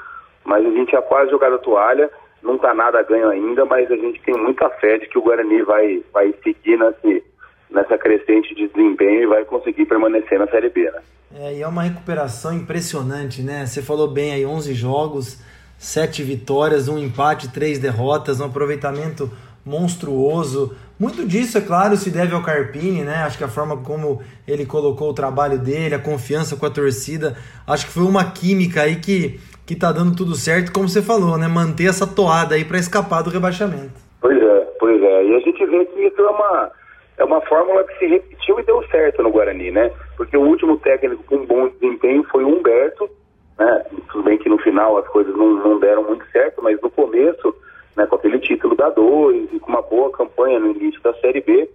mas 0.44 0.65
a 0.65 0.69
gente 0.69 0.91
já 0.91 1.01
quase 1.01 1.31
jogado 1.31 1.56
a 1.56 1.59
toalha 1.59 2.12
não 2.44 2.56
está 2.56 2.74
nada 2.74 3.01
ganho 3.04 3.30
ainda, 3.30 3.66
mas 3.66 3.90
a 3.90 3.95
gente 3.95 4.22
tem 4.22 4.36
muita 4.36 4.69
fé 4.69 4.98
de 4.98 5.07
que 5.07 5.18
o 5.18 5.22
Guarani 5.22 5.62
vai, 5.63 6.04
vai 6.13 6.34
seguir 6.44 6.78
nesse, 6.78 7.24
nessa 7.72 7.98
crescente 7.98 8.54
de 8.54 8.68
desempenho 8.68 9.24
e 9.24 9.28
vai 9.28 9.45
conseguir 9.45 9.86
permanecer 9.86 10.38
na 10.38 10.48
Série 10.48 10.69
B. 10.69 10.84
Né? 10.92 11.01
É, 11.36 11.54
e 11.56 11.62
é 11.62 11.68
uma 11.68 11.84
recuperação 11.84 12.54
impressionante, 12.54 13.42
né? 13.42 13.66
Você 13.66 13.81
falou 13.81 14.07
bem 14.07 14.34
aí, 14.34 14.45
11 14.45 14.74
jogos, 14.74 15.42
7 15.78 16.22
vitórias, 16.22 16.88
um 16.88 17.00
empate, 17.00 17.51
3 17.51 17.79
derrotas, 17.79 18.39
um 18.39 18.46
aproveitamento 18.46 19.32
monstruoso. 19.65 20.75
Muito 21.00 21.25
disso, 21.25 21.58
é 21.58 21.62
claro, 21.62 21.98
se 21.98 22.12
deve 22.12 22.36
ao 22.36 22.44
Carpini, 22.44 23.01
né? 23.01 23.24
Acho 23.24 23.38
que 23.38 23.44
a 23.44 23.48
forma 23.48 23.77
como 23.77 24.22
ele 24.48 24.65
colocou 24.65 25.10
o 25.10 25.13
trabalho 25.13 25.58
dele, 25.58 25.96
a 25.96 26.00
confiança 26.00 26.56
com 26.56 26.65
a 26.65 26.70
torcida, 26.70 27.36
acho 27.65 27.88
que 27.88 27.91
foi 27.94 28.03
uma 28.03 28.32
química 28.32 28.82
aí 28.82 28.98
que 28.98 29.39
que 29.65 29.75
tá 29.75 29.91
dando 29.91 30.15
tudo 30.15 30.36
certo, 30.36 30.74
como 30.74 30.89
você 30.89 31.01
falou, 31.01 31.38
né? 31.38 31.48
Manter 31.48 31.88
essa 31.88 32.05
toada 32.05 32.55
aí 32.55 32.65
para 32.65 32.77
escapar 32.77 33.22
do 33.22 33.29
rebaixamento. 33.29 33.93
Pois 34.20 34.41
é, 34.41 34.60
pois 34.79 35.01
é. 35.01 35.25
E 35.25 35.36
a 35.36 35.39
gente 35.39 35.65
vê 35.65 35.86
que 35.86 36.01
isso 36.01 36.22
é 36.22 36.29
uma, 36.29 36.72
é 37.17 37.24
uma 37.24 37.41
fórmula 37.41 37.84
que 37.86 37.98
se 38.00 38.08
repetiu 38.08 38.60
e 38.60 38.63
deu 38.63 38.84
certo 38.89 39.24
no 39.24 39.32
Guarani, 39.32 39.72
né? 39.72 39.91
Porque 40.17 40.36
o 40.36 40.41
último 40.41 40.77
técnico 40.77 41.24
com 41.24 41.46
bom 41.46 41.70
desempenho 41.70 42.24
foi 42.25 42.43
o 42.43 42.50
Humberto, 42.50 43.10
né? 43.58 43.86
Tudo 44.12 44.24
bem 44.24 44.38
que 44.38 44.50
no 44.50 44.58
final 44.58 44.98
as 44.98 45.08
coisas 45.08 45.36
não, 45.36 45.55
não 45.55 45.79
deram 45.79 46.03
muito 46.03 46.25
certo, 46.32 46.62
mas 46.62 46.79
no 46.82 46.89
começo, 46.89 47.55
né, 47.96 48.05
com 48.05 48.15
aquele 48.15 48.39
título 48.39 48.75
da 48.75 48.89
2 48.89 49.53
e 49.53 49.60
com 49.60 49.72
uma 49.72 49.82
boa 49.82 50.12
campanha 50.12 50.60
no 50.60 50.72
início 50.72 51.01
da 51.01 51.13
Série 51.15 51.41
B, 51.41 51.70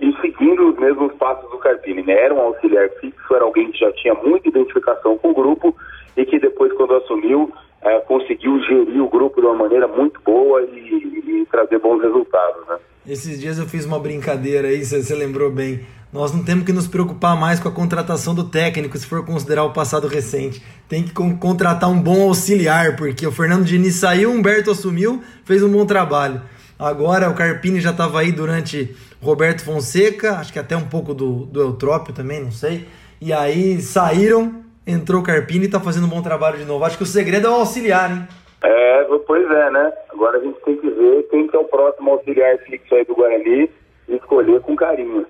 e 0.00 0.12
seguindo 0.20 0.70
os 0.70 0.78
mesmos 0.78 1.12
passos 1.14 1.50
do 1.50 1.58
Carpini, 1.58 2.02
né? 2.02 2.12
Era 2.12 2.34
um 2.34 2.40
auxiliar 2.40 2.88
fixo, 3.00 3.34
era 3.34 3.44
alguém 3.44 3.70
que 3.70 3.78
já 3.78 3.92
tinha 3.92 4.14
muita 4.14 4.48
identificação 4.48 5.18
com 5.18 5.30
o 5.30 5.34
grupo 5.34 5.74
e 6.18 6.26
que 6.26 6.38
depois, 6.40 6.72
quando 6.72 6.94
assumiu, 6.96 7.50
é, 7.80 8.00
conseguiu 8.00 8.60
gerir 8.64 9.00
o 9.00 9.08
grupo 9.08 9.40
de 9.40 9.46
uma 9.46 9.54
maneira 9.54 9.86
muito 9.86 10.20
boa 10.22 10.60
e, 10.62 11.42
e, 11.42 11.46
trazer 11.50 11.78
bons 11.78 12.02
resultados. 12.02 12.66
Né? 12.68 12.76
Esses 13.06 13.40
dias 13.40 13.58
eu 13.58 13.66
fiz 13.66 13.86
uma 13.86 14.00
brincadeira 14.00 14.66
aí, 14.66 14.84
você 14.84 15.14
lembrou 15.14 15.50
bem. 15.50 15.80
Nós 16.12 16.34
não 16.34 16.42
temos 16.42 16.64
que 16.64 16.72
nos 16.72 16.88
preocupar 16.88 17.38
mais 17.38 17.60
com 17.60 17.68
a 17.68 17.72
contratação 17.72 18.34
do 18.34 18.44
técnico, 18.44 18.98
se 18.98 19.06
for 19.06 19.24
considerar 19.24 19.64
o 19.64 19.72
passado 19.72 20.08
recente. 20.08 20.60
Tem 20.88 21.04
que 21.04 21.12
con 21.12 21.36
contratar 21.36 21.88
um 21.88 22.00
bom 22.00 22.22
auxiliar, 22.22 22.96
porque 22.96 23.26
o 23.26 23.32
Fernando 23.32 23.64
Diniz 23.64 23.94
saiu, 23.94 24.30
o 24.30 24.32
Humberto 24.32 24.70
assumiu, 24.70 25.22
fez 25.44 25.62
um 25.62 25.70
bom 25.70 25.86
trabalho. 25.86 26.42
Agora 26.78 27.30
o 27.30 27.34
Carpini 27.34 27.80
já 27.80 27.90
estava 27.90 28.20
aí 28.20 28.32
durante 28.32 28.96
Roberto 29.22 29.62
Fonseca, 29.62 30.38
acho 30.38 30.52
que 30.52 30.58
até 30.58 30.76
um 30.76 30.86
pouco 30.86 31.14
do, 31.14 31.44
do 31.46 31.60
Eutrópio 31.60 32.14
também, 32.14 32.42
não 32.42 32.52
sei. 32.52 32.86
E 33.20 33.32
aí 33.32 33.80
saíram, 33.80 34.64
entrou 34.88 35.20
o 35.20 35.24
Carpini 35.24 35.66
e 35.66 35.68
tá 35.68 35.78
fazendo 35.78 36.06
um 36.06 36.10
bom 36.10 36.22
trabalho 36.22 36.56
de 36.56 36.64
novo. 36.64 36.82
Acho 36.82 36.96
que 36.96 37.02
o 37.02 37.06
segredo 37.06 37.46
é 37.46 37.50
o 37.50 37.54
auxiliar, 37.54 38.10
hein? 38.10 38.26
É, 38.62 39.04
pois 39.26 39.48
é, 39.48 39.70
né? 39.70 39.92
Agora 40.10 40.38
a 40.38 40.40
gente 40.40 40.58
tem 40.64 40.76
que 40.78 40.88
ver 40.88 41.28
quem 41.30 41.46
que 41.46 41.54
é 41.54 41.58
o 41.58 41.64
próximo 41.64 42.10
auxiliar 42.12 42.58
fixo 42.60 42.94
aí 42.94 43.04
do 43.04 43.14
Guarani 43.14 43.70
e 44.08 44.16
escolher 44.16 44.60
com 44.60 44.74
carinho. 44.74 45.26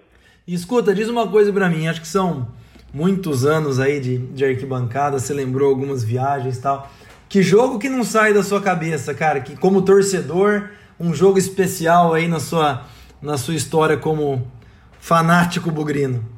E 0.47 0.55
escuta, 0.55 0.95
diz 0.95 1.09
uma 1.09 1.29
coisa 1.29 1.53
para 1.53 1.69
mim, 1.69 1.89
acho 1.89 2.01
que 2.01 2.09
são 2.09 2.47
muitos 2.95 3.45
anos 3.45 3.81
aí 3.81 4.01
de, 4.01 4.17
de 4.19 4.45
arquibancada, 4.45 5.19
você 5.19 5.35
lembrou 5.35 5.69
algumas 5.69 6.05
viagens 6.05 6.57
e 6.57 6.63
tal. 6.63 6.89
Que 7.29 7.43
jogo 7.43 7.79
que 7.79 7.91
não 7.91 8.05
sai 8.05 8.33
da 8.33 8.43
sua 8.43 8.63
cabeça, 8.63 9.13
cara? 9.13 9.41
Que 9.41 9.57
como 9.57 9.83
torcedor, 9.83 10.71
um 10.99 11.13
jogo 11.13 11.37
especial 11.37 12.15
aí 12.15 12.29
na 12.29 12.41
sua, 12.41 12.85
na 13.21 13.37
sua 13.37 13.55
história 13.55 13.97
como 13.99 14.51
fanático 14.99 15.71
bugrino? 15.71 16.38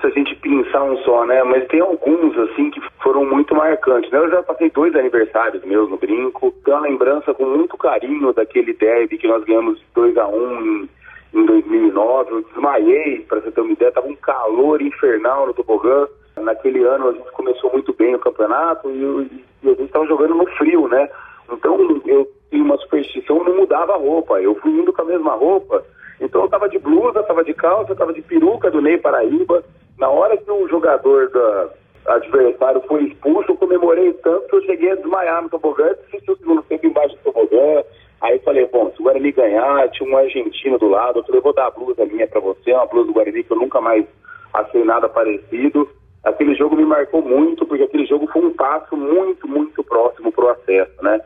Difícil 0.00 0.08
a 0.08 0.10
gente 0.10 0.34
pensar 0.36 0.82
um 0.84 0.96
só, 0.98 1.26
né? 1.26 1.42
Mas 1.44 1.66
tem 1.68 1.80
alguns, 1.80 2.36
assim, 2.38 2.70
que 2.70 2.80
foram 3.02 3.24
muito 3.24 3.54
marcantes. 3.54 4.10
Né? 4.10 4.18
Eu 4.18 4.30
já 4.30 4.42
passei 4.42 4.70
dois 4.70 4.94
aniversários 4.94 5.62
meus 5.64 5.90
no 5.90 5.98
Brinco. 5.98 6.52
Tenho 6.64 6.78
uma 6.78 6.88
lembrança 6.88 7.34
com 7.34 7.44
muito 7.44 7.76
carinho 7.76 8.32
daquele 8.32 8.72
derby 8.72 9.18
que 9.18 9.28
nós 9.28 9.44
ganhamos 9.44 9.80
2 9.94 10.16
a 10.16 10.26
1 10.26 10.36
um 10.36 10.60
em, 10.60 10.88
em 11.34 11.46
2009. 11.46 12.32
Eu 12.32 12.42
desmaiei, 12.42 13.20
para 13.28 13.40
você 13.40 13.50
ter 13.50 13.60
uma 13.60 13.72
ideia. 13.72 13.92
Tava 13.92 14.08
um 14.08 14.16
calor 14.16 14.80
infernal 14.80 15.46
no 15.46 15.54
tobogã. 15.54 16.06
Naquele 16.36 16.82
ano 16.84 17.08
a 17.08 17.12
gente 17.12 17.30
começou 17.32 17.70
muito 17.72 17.92
bem 17.92 18.14
o 18.14 18.18
campeonato 18.18 18.88
e, 18.90 19.42
e, 19.62 19.68
a 19.68 19.74
gente 19.74 19.82
estava 19.82 20.06
jogando 20.06 20.34
no 20.34 20.46
frio, 20.56 20.88
né? 20.88 21.10
Então 21.52 21.78
eu 22.06 22.26
tinha 22.48 22.64
uma 22.64 22.78
superstição, 22.78 23.44
não 23.44 23.56
mudava 23.56 23.92
a 23.92 23.98
roupa. 23.98 24.40
Eu 24.40 24.54
fui 24.54 24.70
indo 24.70 24.92
com 24.92 25.02
a 25.02 25.04
mesma 25.04 25.34
roupa 25.34 25.84
então 26.20 26.42
eu 26.42 26.44
estava 26.44 26.68
de 26.68 26.78
blusa, 26.78 27.20
estava 27.20 27.42
de 27.42 27.54
calça, 27.54 27.92
estava 27.92 28.12
de 28.12 28.20
peruca 28.20 28.70
do 28.70 28.82
Ney 28.82 28.98
Paraíba. 28.98 29.64
Na 30.00 30.08
hora 30.08 30.34
que 30.36 30.50
o 30.50 30.66
jogador 30.66 31.28
da 31.28 31.68
adversário 32.06 32.82
foi 32.88 33.04
expulso, 33.04 33.52
eu 33.52 33.56
comemorei 33.56 34.12
tanto 34.14 34.48
que 34.48 34.56
eu 34.56 34.62
cheguei 34.62 34.92
a 34.92 34.94
desmaiar 34.94 35.42
no 35.42 35.50
tobogã, 35.50 35.90
assisti 35.90 36.30
o 36.30 36.36
segundo 36.38 36.62
tempo 36.62 36.86
embaixo 36.86 37.14
do 37.16 37.22
tobogã. 37.22 37.84
Aí 38.22 38.38
falei, 38.38 38.66
bom, 38.66 38.90
se 38.90 39.00
o 39.00 39.04
Guarani 39.04 39.30
ganhar, 39.30 39.88
tinha 39.90 40.10
um 40.10 40.16
argentino 40.16 40.78
do 40.78 40.88
lado, 40.88 41.18
eu 41.18 41.24
falei, 41.24 41.40
vou 41.42 41.52
dar 41.52 41.66
a 41.66 41.70
blusa 41.70 42.06
minha 42.06 42.26
para 42.26 42.40
você, 42.40 42.72
uma 42.72 42.86
blusa 42.86 43.08
do 43.08 43.12
Guarani 43.12 43.44
que 43.44 43.52
eu 43.52 43.58
nunca 43.58 43.80
mais 43.82 44.06
achei 44.54 44.82
nada 44.84 45.06
parecido. 45.06 45.86
Aquele 46.24 46.54
jogo 46.54 46.76
me 46.76 46.84
marcou 46.84 47.20
muito, 47.20 47.66
porque 47.66 47.84
aquele 47.84 48.06
jogo 48.06 48.26
foi 48.32 48.42
um 48.42 48.54
passo 48.54 48.96
muito, 48.96 49.46
muito 49.46 49.84
próximo 49.84 50.32
para 50.32 50.44
o 50.46 50.48
acesso, 50.48 51.02
né? 51.02 51.20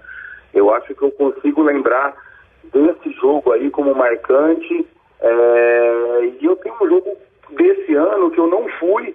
Eu 0.53 0.73
acho 0.75 0.95
que 0.95 1.03
eu 1.03 1.13
consigo 1.13 1.63
lembrar 1.63 2.17
desse 2.73 3.11
jogo 3.21 3.53
aí 3.53 3.71
como 3.71 3.95
marcante. 3.95 4.87
É, 5.21 6.33
e 6.41 6.45
eu 6.45 6.57
tenho 6.57 6.77
um 6.81 6.89
jogo 6.89 7.17
desse 7.51 7.95
ano 7.95 8.31
que 8.31 8.39
eu 8.39 8.47
não 8.47 8.69
fui, 8.79 9.15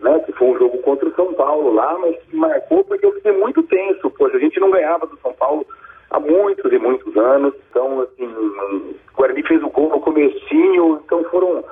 né? 0.00 0.18
Que 0.20 0.32
foi 0.32 0.48
um 0.48 0.58
jogo 0.58 0.78
contra 0.78 1.08
o 1.08 1.14
São 1.14 1.32
Paulo 1.34 1.72
lá, 1.72 1.96
mas 1.98 2.16
que 2.24 2.36
marcou 2.36 2.84
porque 2.84 3.06
eu 3.06 3.12
fiquei 3.12 3.32
muito 3.32 3.62
tenso. 3.64 4.10
Poxa, 4.10 4.36
a 4.36 4.40
gente 4.40 4.60
não 4.60 4.70
ganhava 4.86 5.06
do 5.06 5.18
São 5.20 5.32
Paulo 5.32 5.66
há 6.10 6.20
muitos 6.20 6.72
e 6.72 6.78
muitos 6.78 7.16
anos. 7.16 7.52
Então, 7.70 8.00
assim, 8.02 8.24
o 8.24 8.94
Guarani 9.16 9.42
fez 9.42 9.62
o 9.62 9.70
gol 9.70 9.90
no 9.90 10.00
comecinho, 10.00 11.00
então 11.04 11.24
foram, 11.24 11.64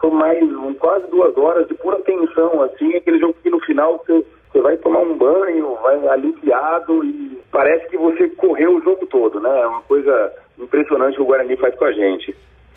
foram 0.00 0.14
mais 0.14 0.40
quase 0.78 1.06
duas 1.08 1.36
horas 1.36 1.68
de 1.68 1.74
pura 1.74 2.00
tensão, 2.00 2.62
assim, 2.62 2.94
aquele 2.96 3.18
jogo 3.18 3.34
que 3.42 3.50
no 3.50 3.60
final 3.60 3.98
você, 3.98 4.24
você 4.50 4.60
vai 4.60 4.76
tomar 4.78 5.00
um 5.00 5.16
banho, 5.16 5.76
vai 5.82 6.08
aliviado 6.08 7.04
e 7.04 7.38
parece 7.50 7.88
que 7.88 7.98
você 7.98 8.28
correu 8.30 8.76
o 8.76 8.82
jogo 8.82 9.06
todo, 9.06 9.38
né? 9.40 9.60
É 9.60 9.66
uma 9.66 9.82
coisa 9.82 10.32
impressionante 10.58 11.16
que 11.16 11.22
o 11.22 11.26
Guarani 11.26 11.56
faz 11.56 11.74
com 11.76 11.84
a 11.84 11.92
gente. 11.92 12.34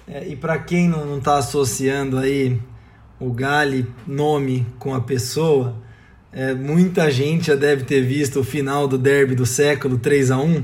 É, 0.08 0.24
e 0.28 0.36
para 0.36 0.60
quem 0.60 0.88
não 0.88 1.18
está 1.18 1.38
associando 1.38 2.18
aí 2.18 2.60
o 3.20 3.32
Gali 3.34 3.88
nome 4.06 4.66
com 4.78 4.94
a 4.94 5.02
pessoa, 5.02 5.74
é, 6.36 6.54
muita 6.54 7.10
gente 7.10 7.48
já 7.48 7.56
deve 7.56 7.86
ter 7.86 8.02
visto 8.02 8.42
o 8.42 8.44
final 8.44 8.88
do 8.88 8.98
derby 8.98 9.34
do 9.34 9.46
século 9.46 9.98
3 9.98 10.32
a 10.32 10.38
1 10.38 10.64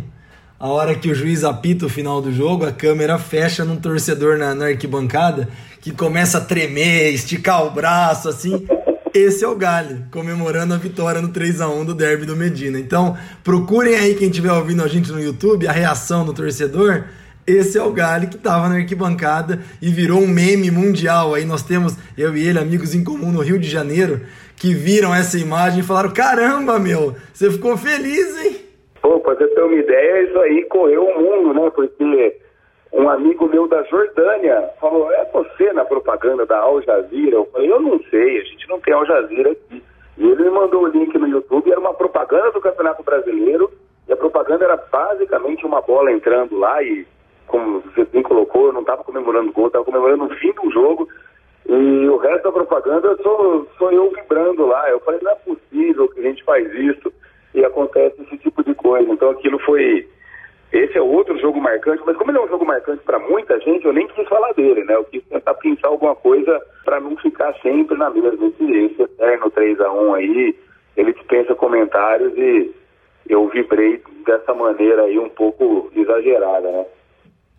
a 0.62 0.68
hora 0.68 0.94
que 0.94 1.10
o 1.10 1.16
juiz 1.16 1.44
apita 1.44 1.88
o 1.88 1.90
final 1.90 2.22
do 2.22 2.32
jogo, 2.32 2.68
a 2.68 2.72
câmera 2.72 3.18
fecha 3.18 3.66
num 3.66 3.78
torcedor 3.78 4.38
na, 4.38 4.54
na 4.54 4.66
arquibancada 4.66 5.50
que 5.82 5.90
começa 5.90 6.38
a 6.38 6.42
tremer, 6.42 7.12
esticar 7.12 7.66
o 7.66 7.72
braço, 7.72 8.30
assim. 8.30 8.68
Esse 9.12 9.44
é 9.44 9.48
o 9.48 9.56
Gali, 9.56 10.06
comemorando 10.12 10.76
a 10.76 10.78
vitória 10.78 11.20
no 11.20 11.30
3 11.30 11.62
a 11.62 11.68
1 11.68 11.86
do 11.86 11.96
derby 11.96 12.28
do 12.28 12.36
Medina. 12.36 12.78
Então, 12.78 13.18
procurem 13.44 13.96
aí 13.96 14.14
quem 14.14 14.30
estiver 14.30 14.52
ouvindo 14.52 14.84
a 14.84 14.88
gente 14.88 15.12
no 15.12 15.20
YouTube, 15.20 15.68
a 15.68 15.72
reação 15.72 16.24
do 16.24 16.32
torcedor. 16.32 17.06
Esse 17.48 17.80
é 17.80 17.82
o 17.82 17.92
Gali 17.92 18.28
que 18.28 18.36
estava 18.36 18.70
na 18.70 18.76
arquibancada 18.76 19.62
e 19.82 19.90
virou 19.90 20.22
um 20.22 20.28
meme 20.28 20.70
mundial. 20.70 21.34
Aí 21.34 21.44
nós 21.44 21.64
temos, 21.64 21.96
eu 22.16 22.38
e 22.38 22.48
ele, 22.48 22.60
amigos 22.60 22.94
em 22.94 23.04
comum 23.04 23.32
no 23.32 23.42
Rio 23.42 23.58
de 23.58 23.68
Janeiro, 23.68 24.22
que 24.62 24.76
viram 24.76 25.14
essa 25.14 25.40
imagem 25.40 25.80
e 25.80 25.84
falaram: 25.84 26.14
caramba, 26.14 26.78
meu, 26.78 27.16
você 27.34 27.50
ficou 27.50 27.76
feliz, 27.76 28.46
hein? 28.46 28.58
Pô, 29.02 29.20
pra 29.20 29.34
você 29.34 29.48
ter 29.48 29.64
uma 29.64 29.74
ideia, 29.74 30.22
isso 30.22 30.40
aí 30.40 30.64
correu 30.66 31.04
o 31.04 31.20
mundo, 31.20 31.54
né? 31.60 31.72
Porque 31.72 32.38
um 32.94 33.10
amigo 33.10 33.48
meu 33.48 33.68
da 33.68 33.82
Jordânia 33.84 34.70
falou, 34.80 35.12
é 35.14 35.26
você 35.34 35.74
na 35.74 35.84
propaganda 35.84 36.46
da 36.46 36.60
Al 36.60 36.80
Jazeera? 36.84 37.38
Eu 37.38 37.50
falei, 37.52 37.72
eu 37.72 37.82
não 37.82 38.00
sei, 38.12 38.40
a 38.40 38.44
gente 38.44 38.70
não 38.70 38.80
tem 38.80 38.94
Al 38.94 39.06
Jazeera 39.08 39.52
aqui. 39.52 39.82
E 40.18 40.30
ele 40.30 40.44
me 40.44 40.52
mandou 40.52 40.84
o 40.84 40.88
link 40.88 41.18
no 41.18 41.28
YouTube, 41.28 41.72
era 41.72 41.80
uma 41.80 41.96
propaganda 41.96 42.52
do 42.52 42.62
Campeonato 42.62 43.02
Brasileiro, 43.02 43.72
e 44.08 44.14
a 44.14 44.18
propaganda 44.18 44.66
era 44.66 44.78
basicamente 44.78 45.66
uma 45.66 45.82
bola 45.82 46.12
entrando 46.12 46.60
lá, 46.60 46.84
e 46.84 47.08
como 47.48 47.82
você 47.82 48.06
bem 48.06 48.22
colocou, 48.22 48.68
eu 48.68 48.74
não 48.74 48.82
estava 48.82 49.04
comemorando 49.04 49.50
o 49.50 49.54
gol, 49.54 49.68
estava 49.68 49.86
comemorando 49.86 50.26
o 50.26 50.36
fim 50.36 50.52
do 50.52 50.70
jogo, 50.70 51.08
e 51.68 52.10
o 52.10 52.18
resto 52.18 52.44
da 52.44 52.52
propaganda 52.52 53.16
sou, 53.22 53.68
sou 53.78 53.92
eu 53.92 54.10
vibrando 54.12 54.66
lá. 54.66 54.90
Eu 54.90 55.00
falei, 55.02 55.20
não 55.22 55.32
é 55.32 55.36
possível 55.36 56.10
que 56.10 56.20
a 56.20 56.24
gente 56.24 56.44
faz 56.44 56.68
isso 56.74 57.14
e 57.54 57.64
acontece 57.64 58.22
esse 58.22 58.38
tipo 58.38 58.64
de 58.64 58.74
coisa. 58.74 59.12
Então 59.12 59.30
aquilo 59.30 59.60
foi. 59.60 60.08
Esse 60.72 60.98
é 60.98 61.02
outro 61.02 61.38
jogo 61.40 61.60
marcante, 61.60 62.02
mas 62.06 62.16
como 62.16 62.32
ele 62.32 62.38
é 62.38 62.42
um 62.42 62.48
jogo 62.48 62.66
marcante 62.66 63.04
para 63.04 63.20
muita 63.20 63.60
gente, 63.60 63.86
eu 63.86 63.92
nem 63.92 64.08
quis 64.08 64.28
falar 64.28 64.54
dele, 64.54 64.86
né? 64.86 64.96
Eu 64.96 65.04
quis 65.04 65.22
tentar 65.26 65.54
pensar 65.56 65.90
alguma 65.90 66.16
coisa 66.16 66.62
para 66.86 67.00
não 67.00 67.18
ficar 67.18 67.54
sempre 67.62 67.98
na 67.98 68.10
mesma. 68.10 68.48
Esse, 68.48 68.64
esse 68.64 69.02
eterno 69.02 69.52
3x1 69.52 70.16
aí, 70.16 70.56
ele 70.96 71.14
dispensa 71.14 71.54
comentários 71.56 72.38
e 72.38 72.74
eu 73.28 73.50
vibrei 73.50 74.02
dessa 74.26 74.54
maneira 74.54 75.04
aí 75.04 75.20
um 75.20 75.30
pouco 75.30 75.92
exagerada, 75.94 76.72
né? 76.72 76.86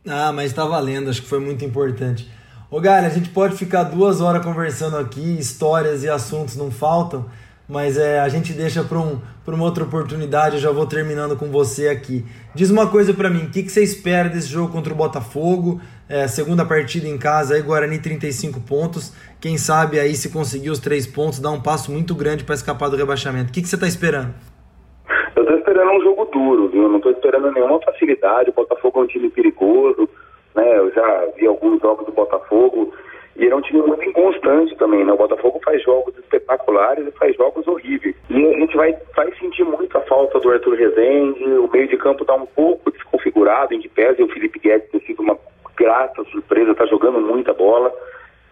Ah, 0.09 0.32
mas 0.32 0.52
tá 0.52 0.64
valendo, 0.64 1.11
acho 1.11 1.23
que 1.23 1.28
foi 1.28 1.38
muito 1.38 1.64
importante. 1.64 2.26
Ô 2.73 2.81
Galha, 2.81 3.07
a 3.07 3.11
gente 3.11 3.29
pode 3.29 3.55
ficar 3.55 3.83
duas 3.83 4.23
horas 4.23 4.43
conversando 4.43 4.97
aqui, 4.97 5.38
histórias 5.38 6.05
e 6.05 6.09
assuntos 6.09 6.57
não 6.57 6.71
faltam, 6.71 7.26
mas 7.69 7.99
é, 7.99 8.19
a 8.19 8.31
gente 8.31 8.55
deixa 8.55 8.83
para 8.83 8.97
um, 8.97 9.21
uma 9.47 9.64
outra 9.64 9.85
oportunidade. 9.85 10.55
Eu 10.55 10.61
já 10.62 10.71
vou 10.71 10.87
terminando 10.87 11.37
com 11.37 11.50
você 11.50 11.88
aqui. 11.88 12.25
Diz 12.55 12.71
uma 12.71 12.91
coisa 12.91 13.12
para 13.12 13.29
mim: 13.29 13.45
o 13.45 13.50
que, 13.50 13.62
que 13.62 13.69
você 13.71 13.83
espera 13.83 14.31
desse 14.31 14.49
jogo 14.49 14.73
contra 14.73 14.91
o 14.91 14.97
Botafogo? 14.97 15.83
É, 16.09 16.26
segunda 16.26 16.64
partida 16.64 17.07
em 17.07 17.19
casa, 17.19 17.57
aí 17.57 17.61
Guarani 17.61 17.99
35 17.99 18.59
pontos. 18.61 19.14
Quem 19.38 19.59
sabe 19.59 20.00
aí, 20.00 20.14
se 20.14 20.33
conseguir 20.33 20.71
os 20.71 20.79
três 20.79 21.07
pontos, 21.07 21.41
dá 21.41 21.50
um 21.50 21.61
passo 21.61 21.93
muito 21.93 22.14
grande 22.14 22.43
para 22.43 22.55
escapar 22.55 22.88
do 22.88 22.97
rebaixamento. 22.97 23.50
O 23.50 23.52
que, 23.52 23.61
que 23.61 23.69
você 23.69 23.75
está 23.75 23.87
esperando? 23.87 24.33
Eu 25.37 25.43
estou 25.43 25.59
esperando 25.59 25.91
um 25.91 26.00
jogo 26.00 26.25
duro, 26.25 26.71
viu? 26.71 26.88
Não 26.88 26.97
estou 26.97 27.12
esperando 27.12 27.52
nenhuma 27.52 27.79
facilidade. 27.83 28.49
O 28.49 28.55
Botafogo 28.55 29.00
é 29.00 29.02
um 29.02 29.07
time 29.09 29.29
perigoso, 29.29 30.09
né? 30.54 30.78
Eu 30.78 30.90
já 30.92 31.26
vi 31.37 31.47
alguns 31.47 31.80
jogos 31.80 32.06
do 32.06 32.12
Botafogo. 32.12 32.92
E 33.35 33.44
ele 33.44 33.52
é 33.52 33.56
um 33.56 33.62
time 33.62 33.80
muito 33.80 34.04
inconstante 34.06 34.76
também, 34.76 35.04
né? 35.04 35.12
O 35.12 35.16
Botafogo 35.16 35.59
faz 35.64 35.82
jogos 35.82 36.16
espetaculares 36.18 37.06
e 37.06 37.12
faz 37.12 37.35
jogos 37.35 37.66
horríveis. 37.66 38.14
E 38.28 38.47
a 38.47 38.59
gente 38.59 38.76
vai, 38.76 38.94
vai 39.16 39.32
sentir 39.37 39.64
muito 39.64 39.97
a 39.97 40.02
falta 40.02 40.38
do 40.38 40.50
Arthur 40.50 40.75
Rezende, 40.75 41.42
o 41.44 41.68
meio 41.73 41.88
de 41.88 41.97
campo 41.97 42.23
está 42.23 42.35
um 42.35 42.47
pouco 42.47 42.90
desconfigurado, 42.90 43.73
em 43.73 43.80
que 43.80 43.88
pese 43.88 44.23
o 44.23 44.28
Felipe 44.28 44.59
Guedes 44.59 44.90
ter 44.90 45.00
sido 45.00 45.23
uma 45.23 45.38
grata 45.76 46.23
surpresa, 46.25 46.73
está 46.73 46.85
jogando 46.87 47.21
muita 47.21 47.54
bola. 47.54 47.92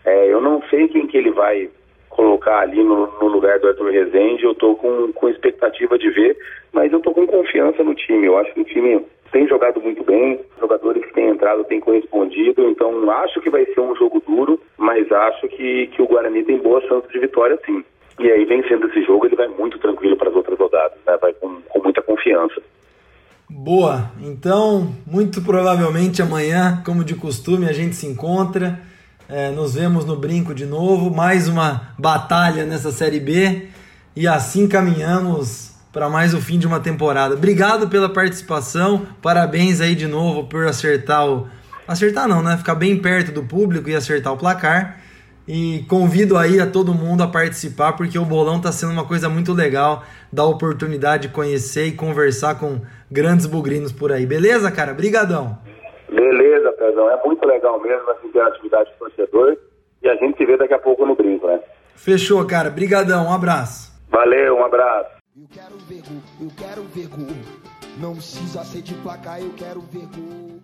É, 0.04 0.32
eu 0.32 0.40
não 0.40 0.62
sei 0.70 0.88
quem 0.88 1.06
que 1.06 1.18
ele 1.18 1.30
vai 1.30 1.68
colocar 2.08 2.60
ali 2.60 2.82
no, 2.82 3.06
no 3.20 3.28
lugar 3.28 3.58
do 3.58 3.68
Arthur 3.68 3.90
Rezende, 3.90 4.44
eu 4.44 4.52
estou 4.52 4.76
com, 4.76 5.12
com 5.12 5.28
expectativa 5.28 5.98
de 5.98 6.10
ver, 6.10 6.36
mas 6.72 6.90
eu 6.90 6.98
estou 6.98 7.14
com 7.14 7.26
confiança 7.26 7.84
no 7.84 7.94
time. 7.94 8.26
Eu 8.26 8.38
acho 8.38 8.52
que 8.54 8.60
o 8.60 8.64
time 8.64 9.04
tem 9.32 9.46
jogado 9.46 9.80
muito 9.80 10.02
bem, 10.04 10.40
jogadores 10.58 11.04
que 11.04 11.14
têm 11.14 11.28
entrado 11.28 11.64
têm 11.64 11.80
correspondido, 11.80 12.68
então 12.68 13.10
acho 13.10 13.40
que 13.40 13.50
vai 13.50 13.64
ser 13.66 13.80
um 13.80 13.94
jogo 13.94 14.22
duro, 14.26 14.60
mas 14.76 15.10
acho 15.10 15.48
que, 15.48 15.86
que 15.88 16.02
o 16.02 16.06
Guarani 16.06 16.42
tem 16.42 16.58
boa 16.58 16.80
chance 16.82 17.08
de 17.08 17.18
vitória 17.18 17.58
sim. 17.64 17.84
E 18.18 18.30
aí, 18.30 18.44
vencendo 18.44 18.86
esse 18.88 19.02
jogo, 19.02 19.26
ele 19.26 19.36
vai 19.36 19.48
muito 19.48 19.78
tranquilo 19.78 20.16
para 20.16 20.28
as 20.28 20.36
outras 20.36 20.58
rodadas, 20.58 20.98
né? 21.06 21.16
vai 21.20 21.32
com, 21.34 21.60
com 21.62 21.82
muita 21.82 22.02
confiança. 22.02 22.60
Boa, 23.48 24.10
então 24.22 24.94
muito 25.06 25.42
provavelmente 25.42 26.22
amanhã, 26.22 26.82
como 26.84 27.02
de 27.02 27.14
costume, 27.14 27.68
a 27.68 27.72
gente 27.72 27.96
se 27.96 28.06
encontra, 28.06 28.78
é, 29.28 29.50
nos 29.50 29.74
vemos 29.74 30.04
no 30.04 30.16
Brinco 30.16 30.54
de 30.54 30.66
novo, 30.66 31.10
mais 31.10 31.48
uma 31.48 31.94
batalha 31.98 32.64
nessa 32.64 32.90
Série 32.90 33.18
B 33.18 33.68
e 34.14 34.28
assim 34.28 34.68
caminhamos 34.68 35.69
para 35.92 36.08
mais 36.08 36.34
o 36.34 36.40
fim 36.40 36.58
de 36.58 36.66
uma 36.66 36.80
temporada. 36.80 37.34
Obrigado 37.34 37.88
pela 37.88 38.08
participação, 38.08 39.06
parabéns 39.22 39.80
aí 39.80 39.94
de 39.94 40.06
novo 40.06 40.44
por 40.44 40.66
acertar 40.66 41.28
o. 41.28 41.48
Acertar 41.86 42.28
não, 42.28 42.42
né? 42.42 42.56
Ficar 42.56 42.76
bem 42.76 42.96
perto 43.00 43.32
do 43.32 43.42
público 43.42 43.88
e 43.90 43.94
acertar 43.94 44.32
o 44.32 44.36
placar. 44.36 45.00
E 45.48 45.84
convido 45.88 46.36
aí 46.36 46.60
a 46.60 46.66
todo 46.66 46.94
mundo 46.94 47.24
a 47.24 47.26
participar, 47.26 47.94
porque 47.94 48.16
o 48.16 48.24
bolão 48.24 48.58
está 48.58 48.70
sendo 48.70 48.92
uma 48.92 49.04
coisa 49.04 49.28
muito 49.28 49.52
legal, 49.52 50.04
dá 50.32 50.44
oportunidade 50.44 51.26
de 51.26 51.34
conhecer 51.34 51.86
e 51.86 51.92
conversar 51.92 52.56
com 52.56 52.80
grandes 53.10 53.46
bugrinos 53.46 53.90
por 53.90 54.12
aí. 54.12 54.24
Beleza, 54.24 54.70
cara? 54.70 54.94
Brigadão. 54.94 55.58
Beleza, 56.08 56.70
Pezão. 56.72 57.10
É 57.10 57.20
muito 57.24 57.44
legal 57.44 57.80
mesmo 57.82 58.08
essa 58.10 58.24
interatividade 58.24 58.90
com 58.96 59.06
o 59.06 59.08
torcedor. 59.08 59.56
E 60.02 60.08
a 60.08 60.14
gente 60.14 60.38
se 60.38 60.46
vê 60.46 60.56
daqui 60.56 60.74
a 60.74 60.78
pouco 60.78 61.04
no 61.04 61.16
brinco, 61.16 61.48
né? 61.48 61.58
Fechou, 61.96 62.46
cara. 62.46 62.70
Brigadão. 62.70 63.26
Um 63.26 63.32
abraço. 63.32 63.90
Valeu, 64.08 64.56
um 64.56 64.64
abraço. 64.64 65.19
Eu 65.36 65.46
quero 65.48 65.78
ver 65.88 66.02
gol, 66.02 66.22
eu 66.40 66.50
quero 66.56 66.84
ver 66.92 67.06
gol. 67.06 67.36
Não 68.00 68.16
precisa 68.16 68.64
ser 68.64 68.82
de 68.82 68.94
placar, 68.94 69.40
eu 69.40 69.52
quero 69.52 69.80
ver 69.80 70.04
gol. 70.06 70.58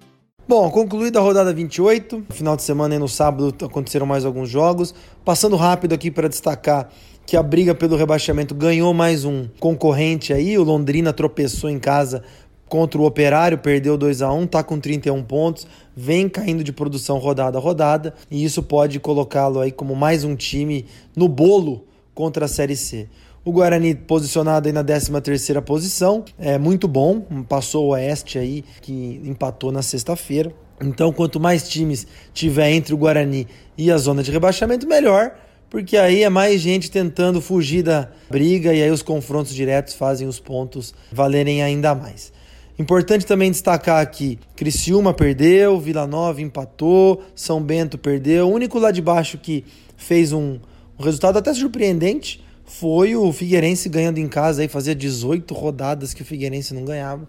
Bom, 0.49 0.69
concluída 0.73 1.21
a 1.21 1.23
rodada 1.23 1.55
28, 1.55 2.27
final 2.31 2.57
de 2.57 2.63
semana 2.63 2.97
e 2.97 2.99
no 2.99 3.07
sábado 3.07 3.55
aconteceram 3.65 4.07
mais 4.07 4.25
alguns 4.25 4.49
jogos. 4.49 4.93
Passando 5.25 5.55
rápido 5.55 5.93
aqui 5.93 6.11
para 6.11 6.29
destacar 6.29 6.91
que 7.25 7.37
a 7.37 7.45
briga 7.45 7.77
pelo 7.77 7.95
rebaixamento 7.95 8.57
ganhou 8.57 8.93
mais 8.93 9.25
um 9.25 9.47
concorrente 9.61 10.33
aí, 10.33 10.59
o 10.59 10.65
Londrina 10.65 11.13
tropeçou 11.13 11.71
em 11.71 11.79
casa 11.79 12.25
contra 12.69 13.01
o 13.01 13.05
Operário, 13.05 13.59
perdeu 13.59 13.97
2 13.97 14.21
a 14.21 14.33
1 14.33 14.49
tá 14.49 14.65
com 14.65 14.81
31 14.81 15.23
pontos, 15.23 15.65
vem 15.95 16.29
caindo 16.29 16.65
de 16.65 16.73
produção 16.73 17.19
rodada 17.19 17.57
a 17.57 17.61
rodada, 17.61 18.15
e 18.29 18.45
isso 18.45 18.65
pode 18.65 18.99
colocá-lo 18.99 19.61
aí 19.61 19.71
como 19.71 19.95
mais 19.95 20.25
um 20.25 20.35
time 20.35 20.87
no 21.15 21.29
bolo 21.29 21.85
contra 22.13 22.47
a 22.47 22.49
Série 22.49 22.75
C. 22.75 23.09
O 23.47 23.53
Guarani 23.53 23.95
posicionado 23.95 24.67
aí 24.67 24.73
na 24.73 24.83
13ª 24.83 25.63
posição, 25.63 26.25
é 26.37 26.59
muito 26.59 26.89
bom, 26.89 27.21
passou 27.49 27.85
o 27.85 27.89
Oeste 27.91 28.41
aí 28.41 28.65
que 28.83 29.21
empatou 29.25 29.71
na 29.71 29.83
sexta-feira. 29.83 30.53
Então, 30.83 31.13
quanto 31.13 31.39
mais 31.39 31.69
times 31.69 32.09
tiver 32.35 32.73
entre 32.73 32.93
o 32.93 32.97
Guarani 32.97 33.47
e 33.79 33.89
a 33.89 33.99
zona 33.99 34.21
de 34.25 34.33
rebaixamento, 34.33 34.85
melhor, 34.85 35.33
porque 35.71 35.97
aí 35.97 36.25
é 36.25 36.29
mais 36.29 36.61
gente 36.61 36.91
tentando 36.91 37.41
fugir 37.41 37.85
da 37.85 38.09
briga 38.29 38.75
e 38.75 38.83
aí 38.83 38.91
os 38.91 39.01
confrontos 39.01 39.55
diretos 39.55 39.95
fazem 39.95 40.27
os 40.27 40.41
pontos 40.41 40.93
valerem 41.13 41.63
ainda 41.63 41.95
mais. 41.95 42.33
Importante 42.77 43.25
também 43.25 43.53
destacar 43.53 44.03
aqui: 44.03 44.41
Criciúma 44.57 45.15
perdeu, 45.15 45.79
Vila 45.79 46.05
Nova 46.05 46.43
empatou, 46.43 47.23
São 47.33 47.63
Bento 47.63 47.97
perdeu. 47.97 48.49
O 48.49 48.53
único 48.53 48.81
lá 48.81 48.91
de 48.91 49.01
baixo 49.01 49.39
que 49.39 49.65
fez 49.97 50.33
um, 50.33 50.59
um 50.99 51.05
resultado 51.05 51.39
até 51.39 51.55
surpreendente 51.55 52.45
foi 52.67 53.15
o 53.15 53.33
Figueirense 53.33 53.89
ganhando 53.89 54.19
em 54.19 54.27
casa 54.27 54.61
aí, 54.61 54.69
fazia 54.69 54.95
18 54.95 55.55
rodadas 55.55 56.13
que 56.13 56.23
o 56.23 56.25
Figueirense 56.25 56.75
não 56.75 56.85
ganhava. 56.85 57.27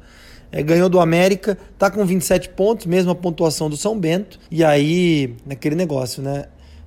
É, 0.52 0.64
ganhou 0.64 0.90
do 0.90 1.00
América, 1.00 1.58
tá 1.78 1.92
com 1.92 2.06
27 2.06 2.50
pontos, 2.50 2.86
mesma 2.86 3.14
pontuação 3.14 3.70
do 3.70 3.78
São 3.78 3.98
Bento. 4.00 4.40
E 4.50 4.64
aí, 4.64 5.36
naquele 5.46 5.76
negócio, 5.76 6.24
né? 6.24 6.46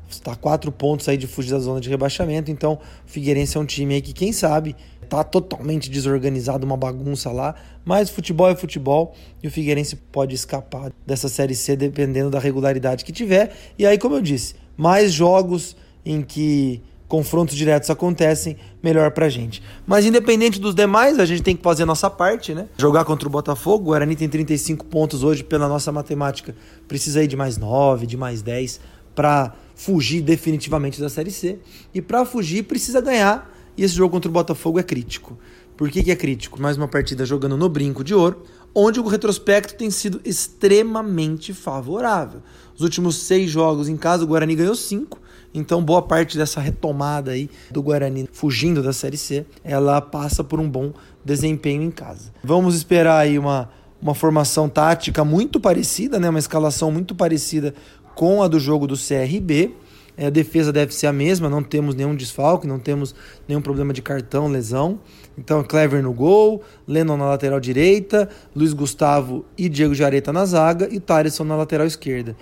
Está 0.08 0.34
quatro 0.34 0.72
pontos 0.72 1.08
aí 1.08 1.16
de 1.16 1.28
fugir 1.28 1.52
da 1.52 1.60
zona 1.60 1.80
de 1.80 1.88
rebaixamento. 1.88 2.50
Então, 2.50 2.80
o 3.06 3.10
Figueirense 3.10 3.56
é 3.56 3.60
um 3.60 3.64
time 3.64 3.94
aí 3.94 4.00
que, 4.00 4.12
quem 4.12 4.32
sabe, 4.32 4.74
tá 5.08 5.22
totalmente 5.22 5.88
desorganizado, 5.88 6.66
uma 6.66 6.76
bagunça 6.76 7.30
lá. 7.30 7.54
Mas 7.84 8.10
futebol 8.10 8.50
é 8.50 8.56
futebol 8.56 9.14
e 9.40 9.46
o 9.46 9.50
Figueirense 9.50 9.94
pode 9.94 10.34
escapar 10.34 10.92
dessa 11.06 11.28
Série 11.28 11.54
C 11.54 11.76
dependendo 11.76 12.30
da 12.30 12.40
regularidade 12.40 13.04
que 13.04 13.12
tiver. 13.12 13.54
E 13.78 13.86
aí, 13.86 13.96
como 13.96 14.16
eu 14.16 14.20
disse, 14.20 14.56
mais 14.76 15.12
jogos 15.12 15.76
em 16.04 16.22
que 16.22 16.82
confrontos 17.10 17.56
diretos 17.56 17.90
acontecem, 17.90 18.56
melhor 18.80 19.10
pra 19.10 19.28
gente. 19.28 19.60
Mas 19.84 20.06
independente 20.06 20.60
dos 20.60 20.76
demais, 20.76 21.18
a 21.18 21.26
gente 21.26 21.42
tem 21.42 21.56
que 21.56 21.62
fazer 21.62 21.82
a 21.82 21.86
nossa 21.86 22.08
parte, 22.08 22.54
né? 22.54 22.68
Jogar 22.78 23.04
contra 23.04 23.26
o 23.26 23.30
Botafogo, 23.30 23.82
o 23.82 23.86
Guarani 23.88 24.14
tem 24.14 24.28
35 24.28 24.86
pontos 24.86 25.24
hoje 25.24 25.42
pela 25.42 25.68
nossa 25.68 25.90
matemática. 25.90 26.54
Precisa 26.86 27.18
aí 27.18 27.26
de 27.26 27.36
mais 27.36 27.58
9, 27.58 28.06
de 28.06 28.16
mais 28.16 28.42
10 28.42 28.80
para 29.12 29.52
fugir 29.74 30.22
definitivamente 30.22 31.00
da 31.00 31.08
Série 31.08 31.32
C. 31.32 31.58
E 31.92 32.00
para 32.00 32.24
fugir 32.24 32.62
precisa 32.62 33.00
ganhar, 33.00 33.52
e 33.76 33.82
esse 33.82 33.94
jogo 33.94 34.12
contra 34.12 34.30
o 34.30 34.32
Botafogo 34.32 34.78
é 34.78 34.82
crítico. 34.84 35.36
Por 35.76 35.90
que, 35.90 36.04
que 36.04 36.12
é 36.12 36.16
crítico? 36.16 36.62
Mais 36.62 36.76
uma 36.76 36.86
partida 36.86 37.26
jogando 37.26 37.56
no 37.56 37.68
brinco 37.68 38.04
de 38.04 38.14
ouro, 38.14 38.44
onde 38.72 39.00
o 39.00 39.06
retrospecto 39.08 39.74
tem 39.74 39.90
sido 39.90 40.20
extremamente 40.24 41.52
favorável. 41.52 42.40
Os 42.80 42.84
últimos 42.84 43.16
seis 43.16 43.50
jogos 43.50 43.90
em 43.90 43.96
casa, 43.98 44.24
o 44.24 44.26
Guarani 44.26 44.56
ganhou 44.56 44.74
cinco, 44.74 45.20
então, 45.52 45.84
boa 45.84 46.00
parte 46.00 46.38
dessa 46.38 46.62
retomada 46.62 47.32
aí 47.32 47.50
do 47.70 47.82
Guarani 47.82 48.26
fugindo 48.32 48.82
da 48.82 48.90
Série 48.90 49.18
C, 49.18 49.44
ela 49.62 50.00
passa 50.00 50.42
por 50.42 50.58
um 50.58 50.66
bom 50.66 50.94
desempenho 51.22 51.82
em 51.82 51.90
casa. 51.90 52.32
Vamos 52.42 52.74
esperar 52.74 53.18
aí 53.18 53.38
uma, 53.38 53.68
uma 54.00 54.14
formação 54.14 54.66
tática 54.66 55.22
muito 55.22 55.60
parecida, 55.60 56.18
né? 56.18 56.30
uma 56.30 56.38
escalação 56.38 56.90
muito 56.90 57.14
parecida 57.14 57.74
com 58.14 58.42
a 58.42 58.48
do 58.48 58.58
jogo 58.58 58.86
do 58.86 58.96
CRB. 58.96 59.74
É, 60.16 60.28
a 60.28 60.30
defesa 60.30 60.72
deve 60.72 60.94
ser 60.94 61.06
a 61.06 61.12
mesma, 61.12 61.50
não 61.50 61.62
temos 61.62 61.94
nenhum 61.94 62.16
desfalque, 62.16 62.66
não 62.66 62.78
temos 62.78 63.14
nenhum 63.46 63.60
problema 63.60 63.92
de 63.92 64.00
cartão, 64.00 64.48
lesão. 64.48 65.00
Então, 65.36 65.62
Clever 65.62 66.02
no 66.02 66.14
gol, 66.14 66.62
Lennon 66.88 67.18
na 67.18 67.26
lateral 67.26 67.60
direita, 67.60 68.26
Luiz 68.56 68.72
Gustavo 68.72 69.44
e 69.56 69.68
Diego 69.68 69.94
Jareta 69.94 70.32
na 70.32 70.46
zaga 70.46 70.88
e 70.90 70.98
Tarisson 70.98 71.44
na 71.44 71.56
lateral 71.56 71.86
esquerda. 71.86 72.34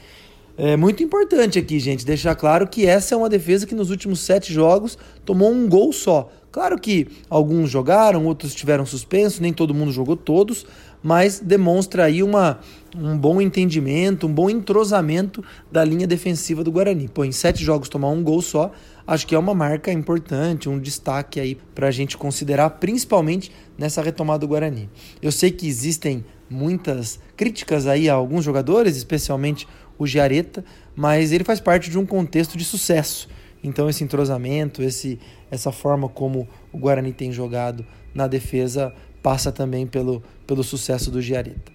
É 0.61 0.77
muito 0.77 1.05
importante 1.05 1.57
aqui, 1.57 1.79
gente, 1.79 2.05
deixar 2.05 2.35
claro 2.35 2.67
que 2.67 2.85
essa 2.85 3.15
é 3.15 3.17
uma 3.17 3.29
defesa 3.29 3.65
que 3.65 3.77
nos 3.77 3.91
últimos 3.91 4.19
sete 4.19 4.53
jogos 4.53 4.99
tomou 5.25 5.53
um 5.53 5.69
gol 5.69 5.93
só. 5.93 6.33
Claro 6.51 6.77
que 6.81 7.07
alguns 7.31 7.71
jogaram, 7.71 8.27
outros 8.27 8.57
tiveram 8.57 8.85
suspenso, 8.85 9.41
nem 9.41 9.53
todo 9.53 9.73
mundo 9.73 9.93
jogou 9.93 10.17
todos, 10.17 10.67
mas 11.01 11.39
demonstra 11.39 12.07
aí 12.07 12.25
uma, 12.25 12.59
um 12.97 13.17
bom 13.17 13.41
entendimento, 13.41 14.27
um 14.27 14.35
bom 14.35 14.51
entrosamento 14.51 15.45
da 15.71 15.85
linha 15.85 16.09
defensiva 16.09 16.65
do 16.65 16.73
Guarani. 16.73 17.07
Pô, 17.07 17.25
em 17.25 17.31
sete 17.31 17.63
jogos 17.63 17.89
tomar 17.89 18.09
um 18.09 18.21
gol 18.21 18.43
só, 18.43 18.73
acho 19.07 19.29
que 19.29 19.37
é 19.37 19.39
uma 19.39 19.55
marca 19.55 19.93
importante, 19.93 20.69
um 20.69 20.81
destaque 20.81 21.39
aí 21.39 21.57
para 21.73 21.87
a 21.87 21.93
gente 21.93 22.17
considerar, 22.17 22.71
principalmente 22.71 23.53
nessa 23.79 24.03
retomada 24.03 24.41
do 24.41 24.49
Guarani. 24.49 24.91
Eu 25.23 25.31
sei 25.31 25.53
que 25.53 25.69
existem 25.69 26.25
muitas 26.51 27.21
críticas 27.37 27.87
aí 27.87 28.09
a 28.09 28.15
alguns 28.15 28.45
jogadores, 28.45 28.97
especialmente 28.97 29.69
o 29.99 30.07
Giareta, 30.07 30.65
mas 30.95 31.33
ele 31.33 31.45
faz 31.45 31.61
parte 31.61 31.91
de 31.91 31.99
um 31.99 32.07
contexto 32.07 32.57
de 32.57 32.65
sucesso. 32.65 33.29
Então 33.63 33.89
esse 33.89 34.05
entrosamento, 34.05 34.83
esse, 34.83 35.19
essa 35.51 35.73
forma 35.73 36.09
como 36.09 36.49
o 36.73 36.79
Guarani 36.79 37.13
tem 37.13 37.33
jogado 37.33 37.85
na 38.15 38.27
defesa 38.27 38.95
passa 39.23 39.51
também 39.51 39.87
pelo, 39.87 40.23
pelo 40.47 40.63
sucesso 40.63 41.11
do 41.11 41.21
Giareta. 41.21 41.73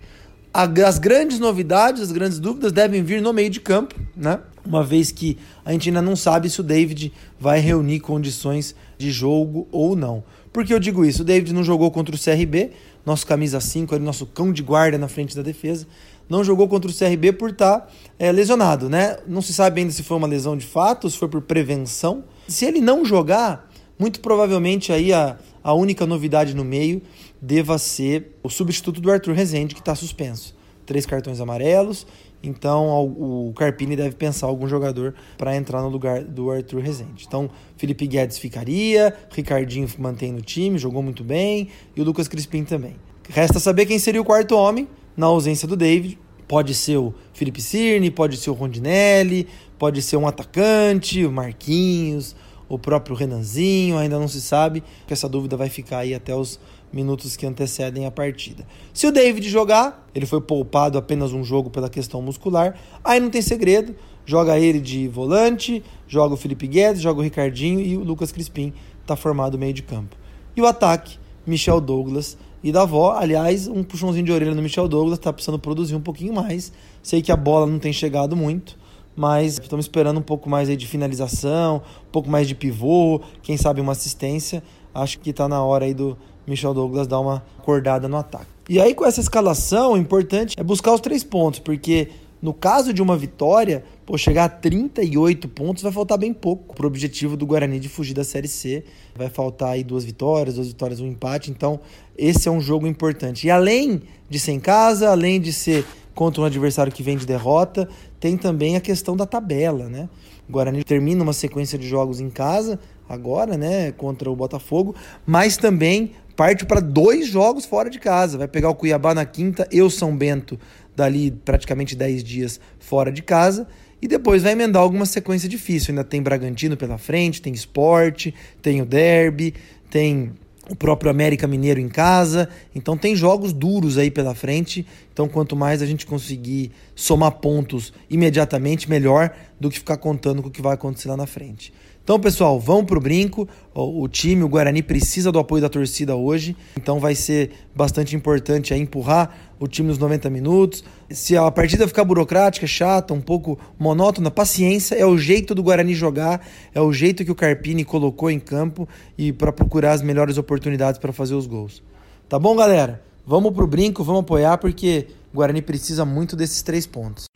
As 0.54 1.00
grandes 1.00 1.40
novidades, 1.40 2.02
as 2.02 2.12
grandes 2.12 2.40
dúvidas 2.40 2.72
devem 2.72 3.02
vir 3.02 3.22
no 3.22 3.34
meio 3.34 3.50
de 3.50 3.60
campo, 3.60 3.96
né? 4.16 4.40
Uma 4.64 4.84
vez 4.84 5.12
que 5.12 5.38
a 5.66 5.72
gente 5.72 5.90
ainda 5.90 6.02
não 6.02 6.16
sabe 6.16 6.50
se 6.50 6.62
o 6.62 6.64
David 6.64 7.12
vai 7.40 7.60
reunir 7.60 8.00
condições 8.00 8.76
de 8.98 9.12
jogo 9.12 9.68
ou 9.72 9.96
não. 9.96 10.24
Por 10.54 10.64
que 10.64 10.74
eu 10.74 10.80
digo 10.80 11.04
isso? 11.04 11.24
O 11.24 11.26
David 11.26 11.52
não 11.54 11.64
jogou 11.64 11.90
contra 11.90 12.16
o 12.16 12.20
CRB, 12.20 12.72
nosso 13.04 13.26
camisa 13.26 13.60
5, 13.60 13.98
nosso 13.98 14.28
cão 14.28 14.54
de 14.54 14.62
guarda 14.62 14.98
na 14.98 15.08
frente 15.08 15.36
da 15.36 15.42
defesa 15.42 15.88
não 16.34 16.44
jogou 16.44 16.68
contra 16.68 16.90
o 16.90 16.94
CRB 16.94 17.34
por 17.34 17.52
estar 17.52 17.82
tá, 17.82 17.88
é, 18.18 18.32
lesionado, 18.32 18.90
né? 18.90 19.18
Não 19.28 19.40
se 19.40 19.54
sabe 19.54 19.82
ainda 19.82 19.94
se 19.94 20.02
foi 20.02 20.18
uma 20.18 20.26
lesão 20.26 20.58
de 20.58 20.66
fato, 20.66 21.08
se 21.08 21.16
foi 21.16 21.28
por 21.28 21.44
prevenção. 21.44 22.24
Se 22.48 22.66
ele 22.66 22.82
não 22.82 23.06
jogar, 23.06 23.70
muito 24.00 24.20
provavelmente 24.20 24.92
aí 24.92 25.14
a, 25.14 25.38
a 25.64 25.74
única 25.74 26.08
novidade 26.08 26.56
no 26.56 26.66
meio 26.66 27.04
deva 27.40 27.78
ser 27.78 28.36
o 28.42 28.50
substituto 28.50 29.00
do 29.00 29.12
Arthur 29.12 29.36
Rezende, 29.36 29.76
que 29.76 29.82
está 29.82 29.94
suspenso. 29.94 30.56
Três 30.88 31.06
cartões 31.06 31.40
amarelos, 31.40 32.08
então 32.42 32.90
o 33.08 33.54
Carpini 33.56 33.96
deve 33.96 34.16
pensar 34.16 34.48
algum 34.48 34.68
jogador 34.68 35.14
para 35.38 35.56
entrar 35.56 35.82
no 35.84 35.88
lugar 35.88 36.24
do 36.24 36.50
Arthur 36.50 36.82
Rezende. 36.82 37.26
Então 37.28 37.50
Felipe 37.78 38.08
Guedes 38.08 38.40
ficaria, 38.40 39.16
Ricardinho 39.30 39.88
mantém 40.00 40.32
no 40.32 40.42
time, 40.42 40.80
jogou 40.80 41.04
muito 41.04 41.24
bem, 41.24 41.70
e 41.96 42.02
o 42.02 42.04
Lucas 42.04 42.28
Crispim 42.28 42.64
também. 42.64 42.96
Resta 43.30 43.60
saber 43.60 43.86
quem 43.86 44.00
seria 44.00 44.20
o 44.20 44.26
quarto 44.26 44.56
homem 44.56 44.88
na 45.16 45.28
ausência 45.28 45.68
do 45.68 45.76
David. 45.76 46.20
Pode 46.54 46.76
ser 46.76 46.98
o 46.98 47.16
Felipe 47.34 47.60
Cirne, 47.60 48.12
pode 48.12 48.38
ser 48.38 48.52
o 48.52 48.54
Rondinelli, 48.54 49.48
pode 49.80 50.04
ser 50.04 50.18
um 50.18 50.28
atacante, 50.28 51.26
o 51.26 51.32
Marquinhos, 51.32 52.36
o 52.70 52.78
próprio 52.78 53.16
Renanzinho, 53.16 53.98
ainda 53.98 54.20
não 54.20 54.28
se 54.28 54.40
sabe, 54.40 54.84
que 55.08 55.14
essa 55.14 55.28
dúvida 55.28 55.58
vai 55.58 55.68
ficar 55.68 55.98
aí 55.98 56.14
até 56.14 56.36
os 56.36 56.60
minutos 56.94 57.36
que 57.36 57.48
antecedem 57.48 58.06
a 58.06 58.12
partida. 58.12 58.68
Se 58.94 59.08
o 59.08 59.12
David 59.12 59.50
jogar, 59.50 60.08
ele 60.14 60.28
foi 60.28 60.42
poupado 60.42 60.96
apenas 60.96 61.34
um 61.34 61.44
jogo 61.44 61.72
pela 61.72 61.90
questão 61.90 62.22
muscular, 62.22 62.76
aí 63.04 63.20
não 63.20 63.32
tem 63.32 63.42
segredo, 63.42 63.96
joga 64.24 64.60
ele 64.60 64.80
de 64.80 65.08
volante, 65.08 65.84
joga 66.08 66.36
o 66.36 66.38
Felipe 66.38 66.68
Guedes, 66.68 67.02
joga 67.02 67.20
o 67.20 67.24
Ricardinho 67.24 67.80
e 67.80 67.98
o 67.98 68.04
Lucas 68.04 68.32
Crispim 68.32 68.72
está 69.02 69.16
formado 69.16 69.58
meio 69.58 69.74
de 69.74 69.82
campo. 69.82 70.16
E 70.56 70.62
o 70.62 70.68
ataque, 70.68 71.18
Michel 71.48 71.82
Douglas 71.82 72.38
e 72.64 72.72
da 72.72 72.84
avó. 72.84 73.12
Aliás, 73.12 73.68
um 73.68 73.84
puxãozinho 73.84 74.26
de 74.26 74.32
orelha 74.32 74.56
no 74.56 74.62
Michel 74.62 74.88
Douglas, 74.88 75.20
tá 75.20 75.34
precisando 75.34 75.60
produzir 75.60 75.96
um 75.96 76.02
pouquinho 76.02 76.34
mais. 76.34 76.72
Sei 77.02 77.22
que 77.22 77.32
a 77.32 77.36
bola 77.36 77.68
não 77.68 77.78
tem 77.78 77.92
chegado 77.92 78.36
muito, 78.36 78.78
mas 79.16 79.60
estamos 79.60 79.86
esperando 79.86 80.20
um 80.20 80.24
pouco 80.24 80.50
mais 80.50 80.70
aí 80.70 80.78
de 80.78 80.88
finalização, 80.88 81.78
um 82.08 82.12
pouco 82.12 82.30
mais 82.30 82.48
de 82.48 82.56
pivô, 82.56 83.22
quem 83.42 83.58
sabe 83.58 83.82
uma 83.82 83.92
assistência. 83.92 84.64
Acho 84.96 85.20
que 85.20 85.32
está 85.32 85.48
na 85.48 85.62
hora 85.64 85.86
aí 85.86 85.94
do 85.94 86.18
Michel 86.48 86.74
Douglas 86.74 87.08
dar 87.08 87.20
uma 87.20 87.44
acordada 87.60 88.08
no 88.08 88.18
ataque. 88.18 88.46
E 88.70 88.80
aí, 88.80 88.96
com 88.96 89.06
essa 89.06 89.20
escalação, 89.20 89.94
o 89.94 89.98
importante 89.98 90.56
é 90.58 90.64
buscar 90.64 90.94
os 90.94 91.02
três 91.02 91.24
pontos, 91.24 91.60
porque 91.60 92.10
no 92.42 92.54
caso 92.54 92.94
de 92.94 93.02
uma 93.02 93.18
vitória, 93.18 93.84
pô, 94.06 94.18
chegar 94.18 94.46
a 94.46 94.50
38 94.50 95.48
pontos 95.48 95.84
vai 95.84 95.92
faltar 95.92 96.18
bem 96.18 96.34
pouco 96.34 96.76
para 96.76 96.86
o 96.86 96.88
objetivo 96.88 97.38
do 97.38 97.46
Guarani 97.46 97.80
de 97.80 97.90
fugir 97.90 98.14
da 98.14 98.24
Série 98.24 98.48
C. 98.48 98.84
Vai 99.16 99.30
faltar 99.30 99.70
aí 99.70 99.84
duas 99.84 100.04
vitórias, 100.04 100.56
duas 100.56 100.68
vitórias, 100.68 101.00
um 101.00 101.08
empate. 101.08 101.52
Então, 101.52 101.80
esse 102.18 102.48
é 102.48 102.52
um 102.52 102.62
jogo 102.62 102.88
importante. 102.88 103.48
E 103.48 103.52
além 103.52 104.02
de 104.30 104.40
ser 104.40 104.52
em 104.52 104.60
casa, 104.60 105.10
além 105.10 105.40
de 105.40 105.54
ser 105.54 105.86
contra 106.14 106.42
um 106.42 106.46
adversário 106.46 106.92
que 106.92 107.02
vem 107.02 107.18
de 107.18 107.26
derrota, 107.26 107.88
tem 108.20 108.38
também 108.38 108.76
a 108.76 108.82
questão 108.82 109.18
da 109.18 109.26
tabela, 109.26 109.90
né? 109.90 110.08
O 110.48 110.52
Guarani 110.52 110.84
termina 110.84 111.24
uma 111.24 111.34
sequência 111.34 111.78
de 111.78 111.88
jogos 111.88 112.20
em 112.20 112.30
casa 112.30 112.80
agora, 113.08 113.58
né, 113.58 113.92
contra 113.92 114.30
o 114.30 114.36
Botafogo, 114.36 114.96
mas 115.26 115.58
também 115.58 116.12
parte 116.36 116.66
para 116.66 116.80
dois 116.80 117.28
jogos 117.28 117.66
fora 117.66 117.90
de 117.90 118.00
casa. 118.00 118.38
Vai 118.38 118.48
pegar 118.48 118.70
o 118.70 118.76
Cuiabá 118.76 119.14
na 119.14 119.26
quinta 119.26 119.68
e 119.72 119.82
o 119.82 119.90
São 119.90 120.16
Bento 120.16 120.60
dali 120.96 121.32
praticamente 121.32 121.96
10 121.96 122.24
dias 122.24 122.60
fora 122.80 123.12
de 123.12 123.22
casa. 123.22 123.68
E 124.04 124.08
depois 124.08 124.44
vai 124.44 124.52
emendar 124.52 124.82
alguma 124.82 125.06
sequência 125.06 125.48
difícil. 125.48 125.94
Ainda 125.94 126.04
tem 126.04 126.22
Bragantino 126.22 126.76
pela 126.76 126.98
frente, 126.98 127.42
tem 127.42 127.54
esporte, 127.54 128.34
tem 128.62 128.82
o 128.82 128.86
derby, 128.86 129.54
tem 129.90 130.34
o 130.70 130.76
próprio 130.76 131.10
América 131.10 131.48
Mineiro 131.48 131.80
em 131.80 131.88
casa. 131.88 132.50
Então 132.76 132.98
tem 132.98 133.16
jogos 133.16 133.54
duros 133.54 133.98
aí 133.98 134.12
pela 134.12 134.36
frente. 134.36 134.86
Então 135.14 135.30
quanto 135.30 135.56
mais 135.56 135.82
a 135.82 135.86
gente 135.86 136.06
conseguir 136.06 136.74
somar 136.94 137.32
pontos 137.32 137.94
imediatamente, 138.10 138.90
melhor 138.90 139.34
do 139.58 139.70
que 139.70 139.80
ficar 139.80 139.96
contando 139.96 140.42
com 140.42 140.50
o 140.50 140.52
que 140.52 140.62
vai 140.62 140.74
acontecer 140.74 141.08
lá 141.08 141.16
na 141.16 141.26
frente. 141.26 141.72
Então, 142.04 142.20
pessoal, 142.20 142.60
vão 142.60 142.84
pro 142.84 143.00
brinco. 143.00 143.48
O, 143.74 144.10
time, 144.10 144.44
o 144.44 144.50
Guarani, 144.50 144.84
precisa 144.84 145.32
do 145.32 145.40
apoio 145.40 145.62
da 145.62 145.70
torcida 145.70 146.14
hoje. 146.14 146.56
Então 146.78 147.00
vai 147.00 147.16
ser 147.16 147.52
bastante 147.74 148.14
importante 148.14 148.74
aí 148.74 148.82
empurrar 148.82 149.53
o 149.64 149.68
time 149.68 149.88
nos 149.88 149.98
90 149.98 150.30
minutos. 150.30 150.84
Se 151.10 151.38
a 151.38 151.50
partida 151.50 151.88
ficar 151.88 152.04
burocrática, 152.04 152.68
chata, 152.68 153.14
um 153.14 153.22
pouco 153.22 153.58
monótona, 153.80 154.30
paciência, 154.30 154.96
é 154.96 155.06
o 155.06 155.18
jeito 155.18 155.56
do 155.56 155.64
Guarani 155.64 155.96
jogar, 155.96 156.46
é 156.74 156.82
o 156.82 156.92
jeito 156.92 157.24
que 157.24 157.32
o 157.32 157.36
Carpini 157.36 157.86
colocou 157.86 158.30
em 158.30 158.40
campo 158.40 158.88
e 159.18 159.32
para 159.32 159.54
procurar 159.54 159.94
as 159.94 160.02
melhores 160.02 160.38
oportunidades 160.38 161.00
para 161.00 161.14
fazer 161.14 161.36
os 161.36 161.48
gols. 161.48 161.82
Tá 162.28 162.38
bom, 162.38 162.56
galera? 162.58 163.02
Vamos 163.26 163.54
pro 163.54 163.66
brinco, 163.66 164.04
vamos 164.04 164.22
apoiar 164.22 164.58
porque 164.58 165.08
o 165.32 165.38
Guarani 165.38 165.62
precisa 165.62 166.04
muito 166.04 166.36
desses 166.36 166.62
três 166.62 166.86
pontos. 166.86 167.33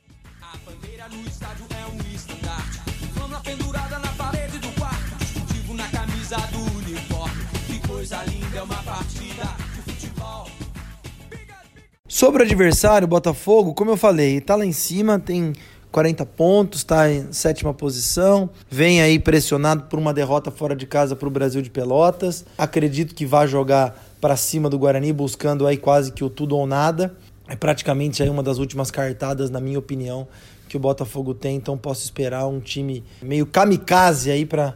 Sobre 12.08 12.42
o 12.42 12.46
adversário, 12.46 13.06
Botafogo, 13.06 13.74
como 13.74 13.92
eu 13.92 13.98
falei, 13.98 14.40
tá 14.40 14.56
lá 14.56 14.66
em 14.66 14.72
cima, 14.72 15.20
tem 15.20 15.52
40 15.92 16.26
pontos, 16.26 16.80
está 16.80 17.12
em 17.12 17.34
sétima 17.34 17.74
posição. 17.74 18.50
Vem 18.70 19.02
aí 19.02 19.20
pressionado 19.20 19.84
por 19.84 20.00
uma 20.00 20.14
derrota 20.14 20.50
fora 20.50 20.74
de 20.74 20.86
casa 20.86 21.18
para 21.18 21.28
o 21.28 21.32
Brasil 21.32 21.62
de 21.62 21.70
Pelotas. 21.70 22.46
Acredito 22.58 23.14
que 23.14 23.26
vai 23.26 23.46
jogar 23.46 24.02
para 24.22 24.38
cima 24.38 24.70
do 24.70 24.80
Guarani, 24.80 25.12
buscando 25.12 25.68
aí 25.68 25.76
quase 25.76 26.14
que 26.14 26.24
o 26.24 26.30
tudo 26.30 26.56
ou 26.56 26.66
nada. 26.66 27.14
É 27.46 27.58
praticamente 27.58 28.24
aí 28.24 28.30
uma 28.30 28.42
das 28.42 28.58
últimas 28.58 28.90
cartadas, 28.90 29.50
na 29.50 29.60
minha 29.60 29.78
opinião, 29.78 30.30
que 30.70 30.78
o 30.78 30.80
Botafogo 30.80 31.34
tem. 31.34 31.58
Então 31.58 31.78
posso 31.78 32.06
esperar 32.06 32.48
um 32.48 32.62
time 32.62 33.04
meio 33.22 33.46
kamikaze 33.46 34.32
aí 34.32 34.46
para 34.46 34.74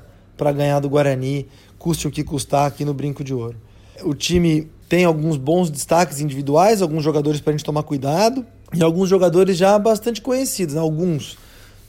ganhar 0.54 0.82
do 0.82 0.90
Guarani, 0.90 1.48
custe 1.80 2.10
o 2.10 2.12
que 2.12 2.26
custar 2.26 2.68
aqui 2.68 2.84
no 2.84 2.94
Brinco 2.94 3.24
de 3.24 3.34
Ouro. 3.34 3.56
O 4.04 4.14
time 4.14 4.70
tem 4.92 5.06
alguns 5.06 5.38
bons 5.38 5.70
destaques 5.70 6.20
individuais, 6.20 6.82
alguns 6.82 7.02
jogadores 7.02 7.40
para 7.40 7.52
a 7.52 7.56
gente 7.56 7.64
tomar 7.64 7.82
cuidado 7.82 8.46
e 8.74 8.84
alguns 8.84 9.08
jogadores 9.08 9.56
já 9.56 9.80
bastante 9.80 10.20
conhecidos, 10.22 10.76
né? 10.76 10.82
alguns. 10.82 11.38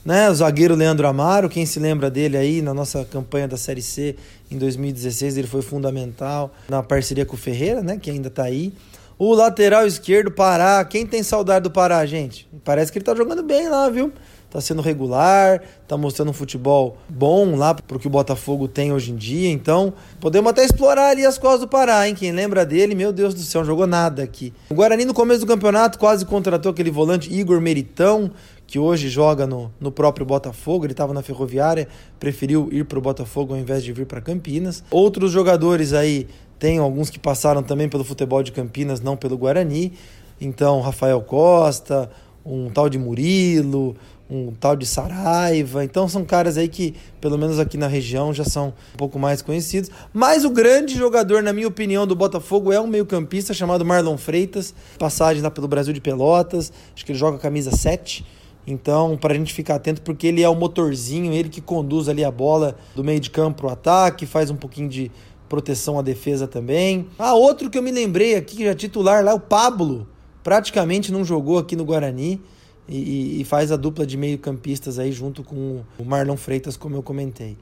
Né? 0.04 0.30
O 0.30 0.34
zagueiro 0.36 0.76
Leandro 0.76 1.08
Amaro, 1.08 1.48
quem 1.48 1.66
se 1.66 1.80
lembra 1.80 2.08
dele 2.08 2.36
aí 2.36 2.62
na 2.62 2.72
nossa 2.72 3.04
campanha 3.04 3.48
da 3.48 3.56
Série 3.56 3.82
C 3.82 4.14
em 4.48 4.56
2016, 4.56 5.36
ele 5.36 5.48
foi 5.48 5.62
fundamental 5.62 6.54
na 6.68 6.80
parceria 6.80 7.26
com 7.26 7.34
o 7.34 7.36
Ferreira, 7.36 7.82
né? 7.82 7.98
que 8.00 8.08
ainda 8.08 8.28
está 8.28 8.44
aí. 8.44 8.72
O 9.18 9.34
lateral 9.34 9.84
esquerdo, 9.84 10.30
Pará. 10.30 10.84
Quem 10.84 11.04
tem 11.04 11.24
saudade 11.24 11.64
do 11.64 11.72
Pará, 11.72 12.06
gente? 12.06 12.48
Parece 12.64 12.92
que 12.92 12.98
ele 12.98 13.04
tá 13.04 13.16
jogando 13.16 13.42
bem 13.42 13.68
lá, 13.68 13.90
viu? 13.90 14.12
Tá 14.52 14.60
sendo 14.60 14.82
regular, 14.82 15.62
tá 15.88 15.96
mostrando 15.96 16.28
um 16.28 16.34
futebol 16.34 16.98
bom 17.08 17.56
lá 17.56 17.72
pro 17.72 17.98
que 17.98 18.06
o 18.06 18.10
Botafogo 18.10 18.68
tem 18.68 18.92
hoje 18.92 19.10
em 19.10 19.16
dia. 19.16 19.50
Então, 19.50 19.94
podemos 20.20 20.50
até 20.50 20.62
explorar 20.62 21.08
ali 21.08 21.24
as 21.24 21.38
costas 21.38 21.60
do 21.60 21.68
Pará, 21.68 22.06
hein? 22.06 22.14
Quem 22.14 22.32
lembra 22.32 22.66
dele, 22.66 22.94
meu 22.94 23.14
Deus 23.14 23.32
do 23.32 23.40
céu, 23.40 23.64
jogou 23.64 23.86
nada 23.86 24.22
aqui. 24.22 24.52
O 24.68 24.74
Guarani 24.74 25.06
no 25.06 25.14
começo 25.14 25.40
do 25.40 25.46
campeonato 25.46 25.98
quase 25.98 26.26
contratou 26.26 26.70
aquele 26.70 26.90
volante 26.90 27.32
Igor 27.32 27.62
Meritão, 27.62 28.30
que 28.66 28.78
hoje 28.78 29.08
joga 29.08 29.46
no, 29.46 29.72
no 29.80 29.90
próprio 29.90 30.26
Botafogo, 30.26 30.84
ele 30.84 30.92
estava 30.92 31.14
na 31.14 31.22
Ferroviária, 31.22 31.88
preferiu 32.20 32.68
ir 32.70 32.84
para 32.84 32.98
o 32.98 33.02
Botafogo 33.02 33.54
ao 33.54 33.58
invés 33.58 33.82
de 33.82 33.90
vir 33.90 34.04
para 34.04 34.20
Campinas. 34.20 34.84
Outros 34.90 35.32
jogadores 35.32 35.94
aí, 35.94 36.28
tem 36.58 36.78
alguns 36.78 37.08
que 37.08 37.18
passaram 37.18 37.62
também 37.62 37.88
pelo 37.88 38.04
futebol 38.04 38.42
de 38.42 38.52
Campinas, 38.52 39.00
não 39.00 39.16
pelo 39.16 39.38
Guarani. 39.38 39.94
Então, 40.38 40.80
Rafael 40.82 41.22
Costa, 41.22 42.10
um 42.44 42.70
tal 42.70 42.88
de 42.88 42.98
Murilo, 42.98 43.96
um 44.32 44.54
tal 44.58 44.74
de 44.74 44.86
Saraiva. 44.86 45.84
Então 45.84 46.08
são 46.08 46.24
caras 46.24 46.56
aí 46.56 46.68
que, 46.68 46.94
pelo 47.20 47.36
menos 47.36 47.58
aqui 47.58 47.76
na 47.76 47.86
região, 47.86 48.32
já 48.32 48.44
são 48.44 48.68
um 48.94 48.96
pouco 48.96 49.18
mais 49.18 49.42
conhecidos. 49.42 49.90
Mas 50.12 50.44
o 50.44 50.50
grande 50.50 50.96
jogador, 50.96 51.42
na 51.42 51.52
minha 51.52 51.68
opinião, 51.68 52.06
do 52.06 52.16
Botafogo 52.16 52.72
é 52.72 52.80
um 52.80 52.86
meio-campista 52.86 53.52
chamado 53.52 53.84
Marlon 53.84 54.16
Freitas, 54.16 54.74
passagem 54.98 55.42
lá 55.42 55.50
pelo 55.50 55.68
Brasil 55.68 55.92
de 55.92 56.00
Pelotas. 56.00 56.72
Acho 56.94 57.04
que 57.04 57.12
ele 57.12 57.18
joga 57.18 57.38
camisa 57.38 57.70
7. 57.70 58.24
Então, 58.66 59.18
para 59.20 59.34
a 59.34 59.36
gente 59.36 59.52
ficar 59.52 59.74
atento, 59.74 60.00
porque 60.02 60.26
ele 60.26 60.42
é 60.42 60.48
o 60.48 60.54
motorzinho, 60.54 61.32
ele 61.32 61.48
que 61.48 61.60
conduz 61.60 62.08
ali 62.08 62.24
a 62.24 62.30
bola 62.30 62.76
do 62.94 63.02
meio 63.02 63.18
de 63.18 63.28
campo 63.28 63.62
para 63.62 63.66
o 63.66 63.70
ataque, 63.70 64.24
faz 64.24 64.50
um 64.50 64.56
pouquinho 64.56 64.88
de 64.88 65.10
proteção 65.48 65.98
à 65.98 66.02
defesa 66.02 66.46
também. 66.46 67.06
Ah, 67.18 67.34
outro 67.34 67.68
que 67.68 67.76
eu 67.76 67.82
me 67.82 67.90
lembrei 67.90 68.36
aqui, 68.36 68.56
que 68.56 68.64
já 68.64 68.74
titular 68.74 69.24
lá, 69.24 69.34
o 69.34 69.40
Pablo. 69.40 70.06
Praticamente 70.44 71.12
não 71.12 71.24
jogou 71.24 71.58
aqui 71.58 71.76
no 71.76 71.84
Guarani 71.84 72.40
e, 72.88 73.40
e 73.40 73.44
faz 73.44 73.70
a 73.72 73.76
dupla 73.76 74.06
de 74.06 74.16
meio-campistas 74.16 74.98
aí 74.98 75.12
junto 75.12 75.42
com 75.42 75.82
o 75.98 76.04
Marlon 76.04 76.36
Freitas, 76.36 76.76
como 76.76 76.96
eu 76.96 77.02
comentei. 77.02 77.56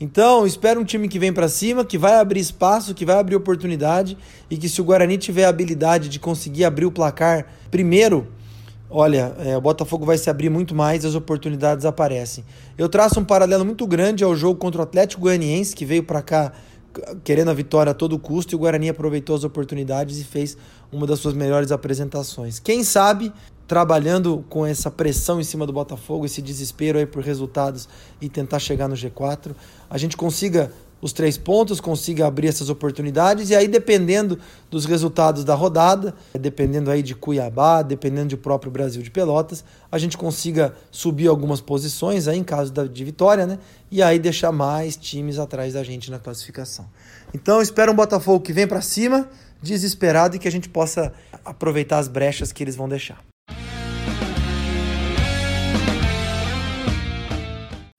Então, 0.00 0.44
espero 0.44 0.80
um 0.80 0.84
time 0.84 1.08
que 1.08 1.18
vem 1.18 1.32
para 1.32 1.48
cima, 1.48 1.84
que 1.84 1.96
vai 1.96 2.14
abrir 2.14 2.40
espaço, 2.40 2.92
que 2.92 3.04
vai 3.04 3.20
abrir 3.20 3.36
oportunidade 3.36 4.18
e 4.50 4.56
que 4.56 4.68
se 4.68 4.80
o 4.80 4.84
Guarani 4.84 5.16
tiver 5.16 5.44
a 5.44 5.48
habilidade 5.48 6.08
de 6.08 6.18
conseguir 6.18 6.64
abrir 6.64 6.86
o 6.86 6.90
placar 6.90 7.46
primeiro, 7.70 8.26
olha, 8.90 9.32
é, 9.38 9.56
o 9.56 9.60
Botafogo 9.60 10.04
vai 10.04 10.18
se 10.18 10.28
abrir 10.28 10.50
muito 10.50 10.74
mais 10.74 11.04
as 11.04 11.14
oportunidades 11.14 11.84
aparecem. 11.84 12.44
Eu 12.76 12.88
traço 12.88 13.20
um 13.20 13.24
paralelo 13.24 13.64
muito 13.64 13.86
grande 13.86 14.24
ao 14.24 14.34
jogo 14.34 14.58
contra 14.58 14.80
o 14.80 14.82
Atlético 14.82 15.22
Goianiense, 15.22 15.76
que 15.76 15.84
veio 15.84 16.02
para 16.02 16.20
cá 16.20 16.52
querendo 17.24 17.50
a 17.50 17.54
vitória 17.54 17.92
a 17.92 17.94
todo 17.94 18.18
custo 18.18 18.54
e 18.54 18.56
o 18.56 18.58
Guarani 18.58 18.88
aproveitou 18.88 19.34
as 19.34 19.44
oportunidades 19.44 20.18
e 20.18 20.24
fez 20.24 20.56
uma 20.90 21.06
das 21.06 21.20
suas 21.20 21.34
melhores 21.34 21.72
apresentações. 21.72 22.58
Quem 22.58 22.84
sabe 22.84 23.32
trabalhando 23.72 24.44
com 24.50 24.66
essa 24.66 24.90
pressão 24.90 25.40
em 25.40 25.44
cima 25.44 25.66
do 25.66 25.72
Botafogo, 25.72 26.26
esse 26.26 26.42
desespero 26.42 26.98
aí 26.98 27.06
por 27.06 27.22
resultados 27.24 27.88
e 28.20 28.28
tentar 28.28 28.58
chegar 28.58 28.86
no 28.86 28.94
G4, 28.94 29.54
a 29.88 29.96
gente 29.96 30.14
consiga 30.14 30.70
os 31.00 31.10
três 31.14 31.38
pontos, 31.38 31.80
consiga 31.80 32.26
abrir 32.26 32.48
essas 32.48 32.68
oportunidades 32.68 33.48
e 33.48 33.56
aí 33.56 33.66
dependendo 33.66 34.38
dos 34.70 34.84
resultados 34.84 35.42
da 35.42 35.54
rodada, 35.54 36.14
dependendo 36.38 36.90
aí 36.90 37.02
de 37.02 37.14
Cuiabá, 37.14 37.80
dependendo 37.80 38.36
do 38.36 38.36
próprio 38.36 38.70
Brasil 38.70 39.00
de 39.00 39.10
Pelotas, 39.10 39.64
a 39.90 39.96
gente 39.96 40.18
consiga 40.18 40.74
subir 40.90 41.28
algumas 41.28 41.62
posições 41.62 42.28
aí 42.28 42.36
em 42.36 42.44
caso 42.44 42.70
de 42.70 43.04
vitória, 43.06 43.46
né? 43.46 43.58
E 43.90 44.02
aí 44.02 44.18
deixar 44.18 44.52
mais 44.52 44.98
times 44.98 45.38
atrás 45.38 45.72
da 45.72 45.82
gente 45.82 46.10
na 46.10 46.18
classificação. 46.18 46.84
Então 47.32 47.62
espero 47.62 47.90
um 47.90 47.96
Botafogo 47.96 48.44
que 48.44 48.52
vem 48.52 48.66
para 48.66 48.82
cima, 48.82 49.30
desesperado 49.62 50.36
e 50.36 50.38
que 50.38 50.46
a 50.46 50.52
gente 50.52 50.68
possa 50.68 51.10
aproveitar 51.42 52.00
as 52.00 52.06
brechas 52.06 52.52
que 52.52 52.62
eles 52.62 52.76
vão 52.76 52.86
deixar. 52.86 53.31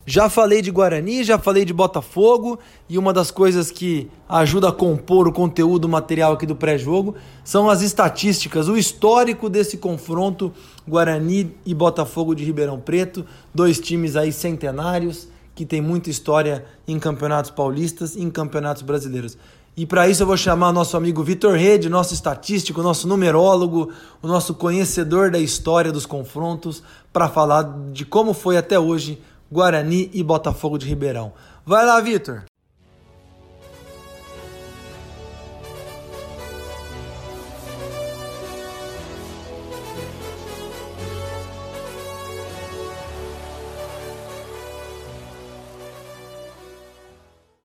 Já 0.05 0.29
falei 0.29 0.61
de 0.61 0.69
Guarani, 0.69 1.23
já 1.23 1.39
falei 1.39 1.63
de 1.63 1.71
Botafogo 1.71 2.59
e 2.89 2.97
uma 2.97 3.13
das 3.13 3.31
coisas 3.31 3.71
que 3.71 4.09
ajuda 4.27 4.67
a 4.67 4.71
compor 4.71 5.29
o 5.29 5.31
conteúdo 5.31 5.87
material 5.87 6.33
aqui 6.33 6.45
do 6.45 6.57
pré-jogo 6.57 7.15
são 7.41 7.69
as 7.69 7.81
estatísticas, 7.81 8.67
o 8.67 8.75
histórico 8.75 9.49
desse 9.49 9.77
confronto 9.77 10.51
Guarani 10.85 11.55
e 11.65 11.73
Botafogo 11.73 12.35
de 12.35 12.43
Ribeirão 12.43 12.81
Preto, 12.81 13.25
dois 13.55 13.79
times 13.79 14.17
aí 14.17 14.33
centenários 14.33 15.29
que 15.55 15.65
tem 15.65 15.81
muita 15.81 16.09
história 16.09 16.65
em 16.85 16.99
campeonatos 16.99 17.51
paulistas 17.51 18.15
e 18.15 18.21
em 18.21 18.29
campeonatos 18.29 18.81
brasileiros. 18.81 19.37
E 19.75 19.85
para 19.85 20.07
isso 20.07 20.21
eu 20.21 20.27
vou 20.27 20.37
chamar 20.37 20.71
nosso 20.73 20.97
amigo 20.97 21.23
Vitor 21.23 21.55
Rede, 21.55 21.89
nosso 21.89 22.13
estatístico, 22.13 22.83
nosso 22.83 23.07
numerólogo, 23.07 23.89
o 24.21 24.27
nosso 24.27 24.53
conhecedor 24.53 25.31
da 25.31 25.39
história 25.39 25.91
dos 25.91 26.05
confrontos, 26.05 26.83
para 27.11 27.29
falar 27.29 27.63
de 27.91 28.05
como 28.05 28.33
foi 28.33 28.57
até 28.57 28.77
hoje 28.77 29.19
Guarani 29.53 30.09
e 30.11 30.23
Botafogo 30.23 30.79
de 30.79 30.87
Ribeirão. 30.87 31.31
Vai 31.63 31.85
lá, 31.85 32.01
Vitor! 32.01 32.45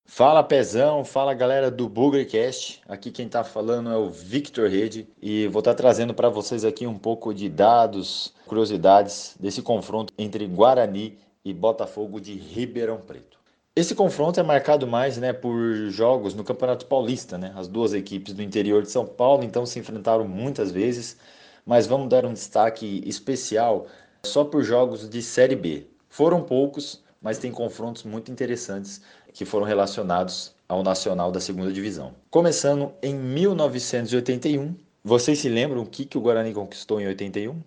Fala 0.05 0.42
Pezão, 0.42 1.05
fala 1.07 1.33
galera 1.33 1.70
do 1.70 1.88
Bugrecast. 1.88 2.83
Aqui 2.87 3.11
quem 3.11 3.27
está 3.27 3.42
falando 3.44 3.88
é 3.88 3.96
o 3.96 4.11
Victor 4.11 4.68
Rede 4.68 5.09
e 5.22 5.46
vou 5.46 5.61
estar 5.61 5.70
tá 5.70 5.77
trazendo 5.77 6.12
para 6.12 6.29
vocês 6.29 6.66
aqui 6.66 6.87
um 6.87 6.98
pouco 6.98 7.33
de 7.33 7.48
dados, 7.48 8.35
curiosidades 8.44 9.37
desse 9.40 9.62
confronto 9.62 10.12
entre 10.18 10.46
Guarani 10.46 11.16
e 11.44 11.53
Botafogo 11.53 12.20
de 12.20 12.35
Ribeirão 12.35 12.98
Preto. 12.98 13.38
Esse 13.74 13.94
confronto 13.94 14.40
é 14.40 14.42
marcado 14.42 14.87
mais 14.87 15.18
né, 15.18 15.33
por 15.33 15.88
jogos 15.90 16.35
no 16.35 16.42
Campeonato 16.42 16.87
Paulista. 16.87 17.38
Né? 17.38 17.53
As 17.55 17.68
duas 17.68 17.94
equipes 17.94 18.35
do 18.35 18.42
interior 18.42 18.83
de 18.83 18.90
São 18.90 19.07
Paulo 19.07 19.44
então 19.44 19.64
se 19.64 19.79
enfrentaram 19.79 20.27
muitas 20.27 20.72
vezes, 20.72 21.16
mas 21.64 21.87
vamos 21.87 22.09
dar 22.09 22.27
um 22.27 22.33
destaque 22.33 23.03
especial 23.07 23.87
só 24.24 24.44
por 24.44 24.64
jogos 24.64 25.09
de 25.09 25.22
Série 25.22 25.55
B. 25.55 25.87
Foram 26.09 26.42
poucos, 26.42 27.05
mas 27.22 27.38
tem 27.38 27.53
confrontos 27.53 28.03
muito 28.03 28.33
interessantes 28.33 29.01
que 29.33 29.44
foram 29.44 29.64
relacionados 29.64 30.53
ao 30.68 30.83
Nacional 30.83 31.31
da 31.31 31.38
Segunda 31.38 31.72
Divisão. 31.72 32.12
Começando 32.31 32.92
em 33.01 33.14
1981, 33.14 34.74
vocês 35.05 35.38
se 35.38 35.48
lembram 35.48 35.83
o 35.83 35.87
que, 35.87 36.05
que 36.05 36.18
o 36.18 36.20
Guarani 36.20 36.53
conquistou 36.53 37.01
em 37.01 37.07
81? 37.07 37.62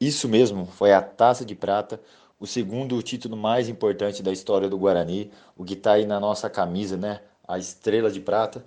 Isso 0.00 0.28
mesmo, 0.28 0.66
foi 0.66 0.92
a 0.92 1.00
Taça 1.00 1.44
de 1.44 1.54
Prata, 1.54 2.00
o 2.44 2.46
segundo 2.46 3.02
título 3.02 3.38
mais 3.38 3.70
importante 3.70 4.22
da 4.22 4.30
história 4.30 4.68
do 4.68 4.76
Guarani, 4.76 5.30
o 5.56 5.64
que 5.64 5.72
está 5.72 5.92
aí 5.92 6.04
na 6.04 6.20
nossa 6.20 6.50
camisa, 6.50 6.94
né? 6.94 7.22
A 7.48 7.58
Estrela 7.58 8.10
de 8.10 8.20
Prata. 8.20 8.62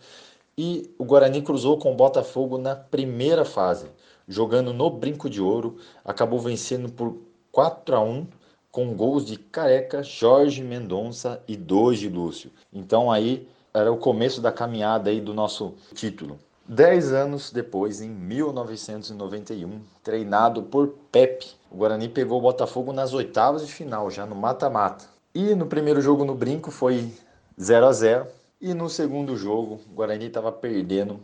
E 0.58 0.90
o 0.98 1.06
Guarani 1.06 1.44
cruzou 1.44 1.78
com 1.78 1.94
o 1.94 1.96
Botafogo 1.96 2.58
na 2.58 2.76
primeira 2.76 3.46
fase, 3.46 3.86
jogando 4.28 4.74
no 4.74 4.90
Brinco 4.90 5.30
de 5.30 5.40
Ouro, 5.40 5.78
acabou 6.04 6.40
vencendo 6.40 6.92
por 6.92 7.20
4 7.52 7.96
a 7.96 8.02
1 8.02 8.26
com 8.72 8.96
gols 8.96 9.24
de 9.24 9.38
Careca, 9.38 10.02
Jorge 10.02 10.64
Mendonça 10.64 11.40
e 11.48 11.56
dois 11.56 12.00
de 12.00 12.10
Lúcio. 12.10 12.52
Então 12.74 13.12
aí 13.12 13.48
era 13.72 13.92
o 13.92 13.98
começo 13.98 14.42
da 14.42 14.52
caminhada 14.52 15.12
aí 15.12 15.22
do 15.22 15.36
nosso 15.36 15.76
título. 15.94 16.40
Dez 16.70 17.14
anos 17.14 17.50
depois, 17.50 18.02
em 18.02 18.10
1991, 18.10 19.80
treinado 20.04 20.64
por 20.64 20.90
Pepe, 21.10 21.48
o 21.72 21.78
Guarani 21.78 22.10
pegou 22.10 22.40
o 22.40 22.42
Botafogo 22.42 22.92
nas 22.92 23.14
oitavas 23.14 23.66
de 23.66 23.72
final, 23.72 24.12
já 24.12 24.26
no 24.26 24.36
mata-mata. 24.36 25.06
E 25.34 25.56
no 25.56 25.68
primeiro 25.68 26.02
jogo 26.02 26.26
no 26.26 26.36
Brinco 26.36 26.70
foi 26.70 27.10
0 27.58 27.86
a 27.86 27.94
0 27.94 28.28
e 28.60 28.74
no 28.74 28.90
segundo 28.90 29.38
jogo 29.38 29.80
o 29.90 29.96
Guarani 29.96 30.26
estava 30.26 30.52
perdendo 30.52 31.22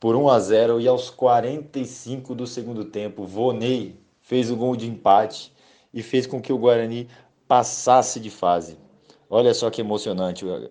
por 0.00 0.16
1 0.16 0.28
a 0.28 0.40
0 0.40 0.80
e 0.80 0.88
aos 0.88 1.10
45 1.10 2.34
do 2.34 2.44
segundo 2.44 2.84
tempo, 2.86 3.24
Vonei 3.24 4.00
fez 4.20 4.50
o 4.50 4.56
gol 4.56 4.74
de 4.74 4.88
empate 4.88 5.54
e 5.94 6.02
fez 6.02 6.26
com 6.26 6.42
que 6.42 6.52
o 6.52 6.58
Guarani 6.58 7.08
passasse 7.46 8.18
de 8.18 8.30
fase. 8.30 8.76
Olha 9.28 9.54
só 9.54 9.70
que 9.70 9.80
emocionante. 9.80 10.44
O 10.44 10.70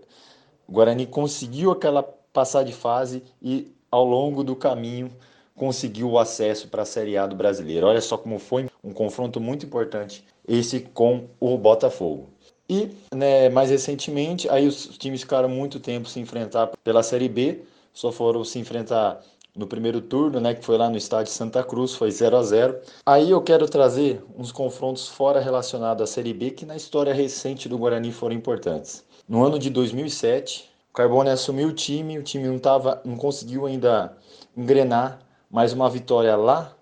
Guarani 0.70 1.06
conseguiu 1.06 1.72
aquela 1.72 2.19
passar 2.34 2.64
de 2.64 2.74
fase 2.74 3.24
e 3.42 3.72
ao 3.92 4.06
longo 4.06 4.44
do 4.44 4.56
caminho 4.56 5.12
conseguiu 5.56 6.10
o 6.12 6.20
acesso 6.20 6.70
para 6.70 6.84
a 6.84 6.86
Série 6.86 7.18
A 7.18 7.28
do 7.28 7.36
Brasileiro. 7.36 7.88
Olha 7.88 8.02
só 8.02 8.18
como 8.18 8.40
foi 8.40 8.70
um 8.84 8.94
confronto 8.94 9.40
muito 9.42 9.66
importante 9.66 10.24
esse 10.48 10.80
com 10.80 11.28
o 11.40 11.58
Botafogo. 11.58 12.28
E 12.68 12.90
né, 13.14 13.50
mais 13.50 13.70
recentemente, 13.70 14.48
aí 14.50 14.68
os 14.68 14.98
times 14.98 15.22
ficaram 15.22 15.50
muito 15.50 15.80
tempo 15.80 16.08
se 16.08 16.20
enfrentar 16.20 16.72
pela 16.84 17.04
Série 17.04 17.28
B, 17.28 17.64
só 17.94 18.12
foram 18.12 18.44
se 18.44 18.60
enfrentar 18.60 19.22
no 19.56 19.68
primeiro 19.68 20.00
turno, 20.00 20.40
né, 20.40 20.54
que 20.54 20.64
foi 20.64 20.78
lá 20.78 20.90
no 20.90 20.96
estádio 20.96 21.34
Santa 21.34 21.64
Cruz, 21.64 21.96
foi 21.96 22.12
0 22.12 22.38
a 22.38 22.44
0. 22.44 22.80
Aí 23.06 23.32
eu 23.32 23.42
quero 23.42 23.68
trazer 23.68 24.24
uns 24.38 24.52
confrontos 24.52 25.08
fora 25.08 25.40
relacionados 25.40 26.04
à 26.04 26.08
Série 26.08 26.34
B 26.34 26.52
que 26.52 26.66
na 26.66 26.76
história 26.76 27.14
recente 27.14 27.68
do 27.68 27.78
Guarani 27.78 28.12
foram 28.12 28.36
importantes. 28.36 29.04
No 29.28 29.44
ano 29.44 29.60
de 29.60 29.70
2007, 29.70 30.70
o 30.79 30.79
Carbone 31.00 31.30
assumiu 31.30 31.70
o 31.70 31.74
time, 31.74 32.20
o 32.20 32.24
time 32.24 32.46
não 32.46 32.60
tava, 32.60 33.02
não 33.06 33.16
conseguiu 33.16 33.66
ainda 33.66 34.18
engrenar, 34.58 35.22
mas 35.50 35.72
uma 35.72 35.90
vitória 35.90 36.36
lá 36.36 36.76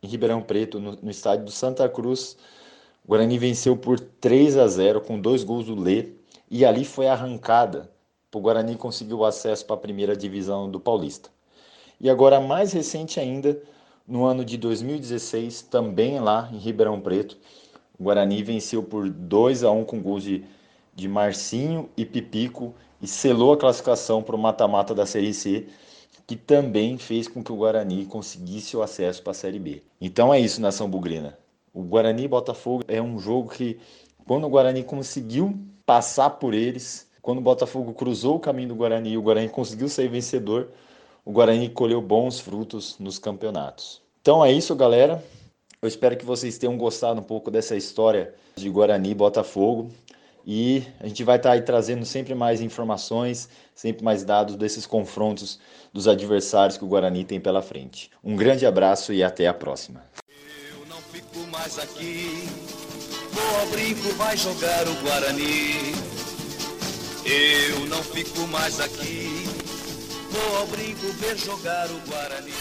em 0.00 0.06
Ribeirão 0.06 0.40
Preto, 0.40 0.78
no, 0.78 0.92
no 1.02 1.10
estádio 1.10 1.44
do 1.44 1.50
Santa 1.50 1.88
Cruz, 1.88 2.36
o 3.04 3.08
Guarani 3.08 3.36
venceu 3.36 3.76
por 3.76 3.98
3 3.98 4.56
a 4.58 4.68
0 4.68 5.00
com 5.00 5.20
dois 5.20 5.42
gols 5.42 5.66
do 5.66 5.74
Lê 5.74 6.12
e 6.48 6.64
ali 6.64 6.84
foi 6.84 7.08
arrancada. 7.08 7.90
O 8.32 8.38
Guarani 8.38 8.76
conseguiu 8.76 9.24
acesso 9.24 9.66
para 9.66 9.74
a 9.74 9.80
primeira 9.80 10.16
divisão 10.16 10.70
do 10.70 10.78
Paulista. 10.78 11.28
E 12.00 12.08
agora, 12.08 12.38
mais 12.38 12.72
recente 12.72 13.18
ainda, 13.18 13.60
no 14.06 14.24
ano 14.24 14.44
de 14.44 14.56
2016, 14.56 15.62
também 15.62 16.20
lá 16.20 16.48
em 16.52 16.58
Ribeirão 16.58 17.00
Preto, 17.00 17.36
o 17.98 18.04
Guarani 18.04 18.40
venceu 18.40 18.84
por 18.84 19.10
2 19.10 19.64
a 19.64 19.70
1 19.72 19.84
com 19.84 20.00
gols 20.00 20.22
de, 20.22 20.44
de 20.94 21.08
Marcinho 21.08 21.90
e 21.96 22.04
Pipico 22.04 22.72
e 23.00 23.06
selou 23.06 23.52
a 23.52 23.56
classificação 23.56 24.22
para 24.22 24.36
o 24.36 24.38
mata-mata 24.38 24.94
da 24.94 25.06
Série 25.06 25.32
C, 25.32 25.66
que 26.26 26.36
também 26.36 26.98
fez 26.98 27.26
com 27.26 27.42
que 27.42 27.52
o 27.52 27.56
Guarani 27.56 28.04
conseguisse 28.04 28.76
o 28.76 28.82
acesso 28.82 29.22
para 29.22 29.30
a 29.30 29.34
Série 29.34 29.58
B. 29.58 29.82
Então 30.00 30.32
é 30.32 30.38
isso, 30.38 30.60
nação 30.60 30.88
bugrina. 30.88 31.38
O 31.72 31.82
Guarani 31.82 32.24
e 32.24 32.28
Botafogo 32.28 32.84
é 32.88 33.00
um 33.00 33.18
jogo 33.18 33.50
que, 33.50 33.78
quando 34.26 34.44
o 34.46 34.50
Guarani 34.50 34.82
conseguiu 34.82 35.58
passar 35.86 36.30
por 36.30 36.52
eles, 36.52 37.08
quando 37.22 37.38
o 37.38 37.42
Botafogo 37.42 37.94
cruzou 37.94 38.36
o 38.36 38.40
caminho 38.40 38.68
do 38.68 38.74
Guarani 38.74 39.10
e 39.10 39.18
o 39.18 39.22
Guarani 39.22 39.48
conseguiu 39.48 39.88
ser 39.88 40.08
vencedor, 40.08 40.68
o 41.24 41.32
Guarani 41.32 41.68
colheu 41.68 42.00
bons 42.00 42.40
frutos 42.40 42.96
nos 42.98 43.18
campeonatos. 43.18 44.02
Então 44.20 44.44
é 44.44 44.52
isso, 44.52 44.74
galera. 44.74 45.22
Eu 45.80 45.88
espero 45.88 46.16
que 46.16 46.24
vocês 46.24 46.58
tenham 46.58 46.76
gostado 46.76 47.20
um 47.20 47.22
pouco 47.22 47.50
dessa 47.50 47.76
história 47.76 48.34
de 48.56 48.68
Guarani 48.68 49.10
e 49.10 49.14
Botafogo. 49.14 49.90
E 50.46 50.82
a 51.00 51.06
gente 51.06 51.24
vai 51.24 51.36
estar 51.36 51.52
aí 51.52 51.62
trazendo 51.62 52.04
sempre 52.04 52.34
mais 52.34 52.60
informações, 52.60 53.48
sempre 53.74 54.04
mais 54.04 54.24
dados 54.24 54.56
desses 54.56 54.86
confrontos 54.86 55.58
dos 55.92 56.08
adversários 56.08 56.78
que 56.78 56.84
o 56.84 56.88
Guarani 56.88 57.24
tem 57.24 57.40
pela 57.40 57.62
frente. 57.62 58.10
Um 58.24 58.36
grande 58.36 58.64
abraço 58.64 59.12
e 59.12 59.22
até 59.22 59.46
a 59.46 59.54
próxima 59.54 60.02
fico 61.18 61.46
mais 61.50 61.78
aqui. 61.78 62.48
Brinco, 63.70 64.14
vai 64.16 64.36
jogar 64.36 64.86
o 64.88 64.94
Guarani. 65.02 65.94
Eu 67.24 67.86
não 67.86 68.02
fico 68.02 68.46
mais 68.48 68.80
aqui. 68.80 69.44
Brinco 70.70 71.12
ver 71.14 71.36
jogar 71.36 71.88
o 71.90 72.00
Guarani. 72.08 72.52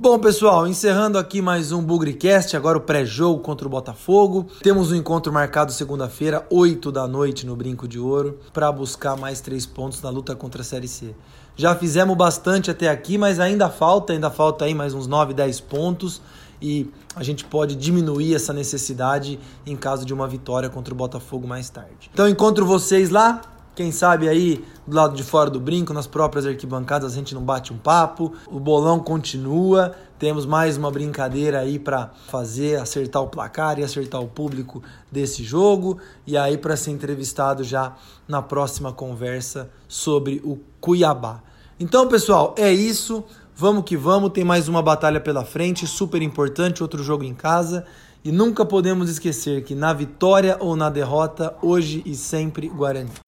Bom, 0.00 0.16
pessoal, 0.16 0.64
encerrando 0.68 1.18
aqui 1.18 1.42
mais 1.42 1.72
um 1.72 1.82
Bugrecast, 1.82 2.56
agora 2.56 2.78
o 2.78 2.80
pré-jogo 2.80 3.40
contra 3.40 3.66
o 3.66 3.70
Botafogo. 3.70 4.46
Temos 4.62 4.92
um 4.92 4.94
encontro 4.94 5.32
marcado 5.32 5.72
segunda-feira, 5.72 6.46
8 6.50 6.92
da 6.92 7.08
noite, 7.08 7.44
no 7.44 7.56
Brinco 7.56 7.88
de 7.88 7.98
Ouro, 7.98 8.38
para 8.52 8.70
buscar 8.70 9.16
mais 9.16 9.40
três 9.40 9.66
pontos 9.66 10.00
na 10.00 10.08
luta 10.08 10.36
contra 10.36 10.62
a 10.62 10.64
Série 10.64 10.86
C. 10.86 11.16
Já 11.56 11.74
fizemos 11.74 12.16
bastante 12.16 12.70
até 12.70 12.88
aqui, 12.88 13.18
mas 13.18 13.40
ainda 13.40 13.68
falta, 13.68 14.12
ainda 14.12 14.30
falta 14.30 14.66
aí 14.66 14.72
mais 14.72 14.94
uns 14.94 15.08
9, 15.08 15.34
10 15.34 15.58
pontos 15.62 16.22
e 16.62 16.88
a 17.16 17.24
gente 17.24 17.44
pode 17.44 17.74
diminuir 17.74 18.36
essa 18.36 18.52
necessidade 18.52 19.40
em 19.66 19.74
caso 19.74 20.06
de 20.06 20.14
uma 20.14 20.28
vitória 20.28 20.70
contra 20.70 20.94
o 20.94 20.96
Botafogo 20.96 21.48
mais 21.48 21.68
tarde. 21.70 22.08
Então 22.14 22.28
encontro 22.28 22.64
vocês 22.64 23.10
lá, 23.10 23.40
quem 23.78 23.92
sabe 23.92 24.28
aí 24.28 24.64
do 24.84 24.96
lado 24.96 25.14
de 25.14 25.22
fora 25.22 25.48
do 25.48 25.60
brinco, 25.60 25.92
nas 25.92 26.08
próprias 26.08 26.44
arquibancadas 26.44 27.12
a 27.12 27.14
gente 27.14 27.32
não 27.32 27.42
bate 27.42 27.72
um 27.72 27.78
papo. 27.78 28.32
O 28.48 28.58
bolão 28.58 28.98
continua, 28.98 29.94
temos 30.18 30.44
mais 30.44 30.76
uma 30.76 30.90
brincadeira 30.90 31.60
aí 31.60 31.78
para 31.78 32.10
fazer, 32.26 32.80
acertar 32.80 33.22
o 33.22 33.28
placar 33.28 33.78
e 33.78 33.84
acertar 33.84 34.20
o 34.20 34.26
público 34.26 34.82
desse 35.12 35.44
jogo 35.44 35.98
e 36.26 36.36
aí 36.36 36.58
para 36.58 36.76
ser 36.76 36.90
entrevistado 36.90 37.62
já 37.62 37.94
na 38.26 38.42
próxima 38.42 38.92
conversa 38.92 39.70
sobre 39.86 40.42
o 40.44 40.58
Cuiabá. 40.80 41.40
Então, 41.78 42.08
pessoal, 42.08 42.56
é 42.58 42.72
isso. 42.72 43.22
Vamos 43.54 43.84
que 43.84 43.96
vamos, 43.96 44.32
tem 44.32 44.42
mais 44.42 44.66
uma 44.66 44.82
batalha 44.82 45.20
pela 45.20 45.44
frente, 45.44 45.86
super 45.86 46.20
importante, 46.20 46.82
outro 46.82 47.00
jogo 47.04 47.22
em 47.22 47.32
casa. 47.32 47.86
E 48.24 48.32
nunca 48.32 48.66
podemos 48.66 49.08
esquecer 49.08 49.62
que 49.62 49.76
na 49.76 49.92
vitória 49.92 50.56
ou 50.58 50.74
na 50.74 50.90
derrota, 50.90 51.54
hoje 51.62 52.02
e 52.04 52.16
sempre 52.16 52.68
Guarani. 52.68 53.27